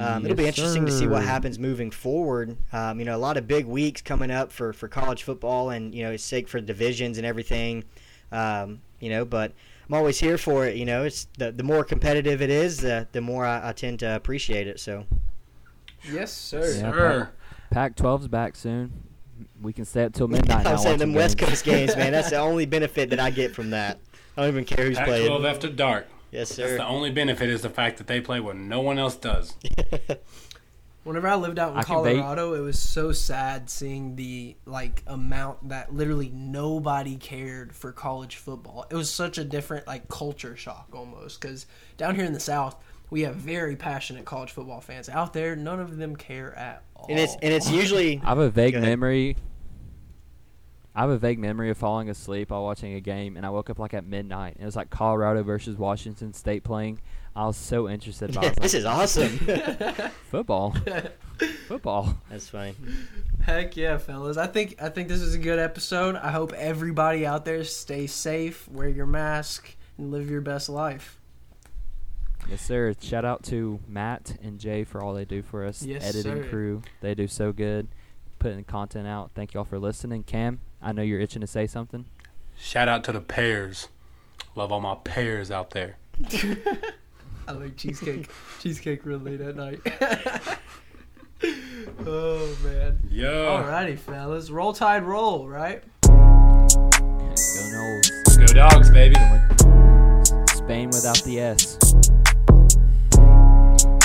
[0.00, 2.56] Um, it'll be Yes, interesting to see what happens moving forward.
[2.72, 5.94] Um, you know, a lot of big weeks coming up for, for college football and,
[5.94, 7.84] you know, it's sake for divisions and everything.
[8.32, 9.52] Um, you know, but
[9.86, 10.76] I'm always here for it.
[10.76, 13.98] You know, it's the, the more competitive it is, the, the more I, I tend
[14.00, 14.80] to appreciate it.
[14.80, 15.04] So,
[16.10, 16.60] Yes, sir.
[16.60, 17.30] Yeah, Sir.
[17.70, 18.92] Pac 12's back soon.
[19.60, 20.66] We can stay up till midnight.
[20.66, 21.38] I'm saying them watching West.
[21.38, 22.12] Coast games, man.
[22.12, 24.00] That's the only benefit that I get from that.
[24.36, 25.26] I don't even care who's Pac playing.
[25.26, 26.06] 12 after dark.
[26.34, 26.66] Yes, sir.
[26.66, 29.54] That's the only benefit is the fact that they play what no one else does.
[31.04, 31.82] Whenever I lived out in I.
[31.84, 38.36] Colorado, it was so sad seeing the like amount that literally nobody cared for college
[38.36, 38.84] football.
[38.90, 41.66] It was such a different like culture shock almost because
[41.98, 42.74] down here in the South,
[43.10, 45.08] we have very passionate college football fans.
[45.08, 47.06] Out there, none of them care at all.
[47.08, 49.36] and it's and it's usually I have a vague memory.
[50.94, 53.68] I have a vague memory of falling asleep while watching a game, and I woke
[53.68, 54.54] up like at midnight.
[54.54, 57.00] And It was like Colorado versus Washington State playing.
[57.34, 58.32] I was so interested.
[58.32, 59.28] But I was like, this is awesome.
[60.30, 60.76] football,
[61.66, 62.16] football.
[62.30, 62.76] That's funny.
[63.42, 64.36] Heck yeah, fellas!
[64.36, 66.14] I think I think this is a good episode.
[66.14, 71.18] I hope everybody out there stay safe, wear your mask, and live your best life.
[72.48, 72.94] Yes, sir.
[73.00, 75.82] Shout out to Matt and Jay for all they do for us.
[75.82, 76.48] Yes, Editing sir.
[76.48, 77.88] crew, they do so good,
[78.38, 79.30] putting content out.
[79.34, 80.22] Thank y'all for listening.
[80.22, 82.04] Cam, I know you're itching to say something.
[82.58, 83.88] Shout out to the pears.
[84.54, 85.96] Love all my pears out there.
[87.48, 88.28] I like cheesecake.
[88.60, 89.80] cheesecake real late at night.
[92.06, 92.98] oh man.
[93.10, 93.62] Yo.
[93.62, 94.50] Alrighty, fellas.
[94.50, 95.82] Roll Tide roll, right?
[96.02, 96.10] Go
[97.72, 98.36] Noles.
[98.36, 99.16] Go dogs, baby.
[100.54, 101.93] Spain without the S.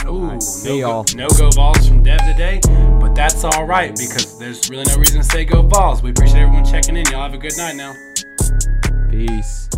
[0.09, 1.05] Ooh, no, y'all.
[1.15, 2.59] no go balls from Dev today,
[2.99, 6.01] but that's all right because there's really no reason to say go balls.
[6.01, 7.05] We appreciate everyone checking in.
[7.11, 7.93] Y'all have a good night now.
[9.11, 9.69] Peace.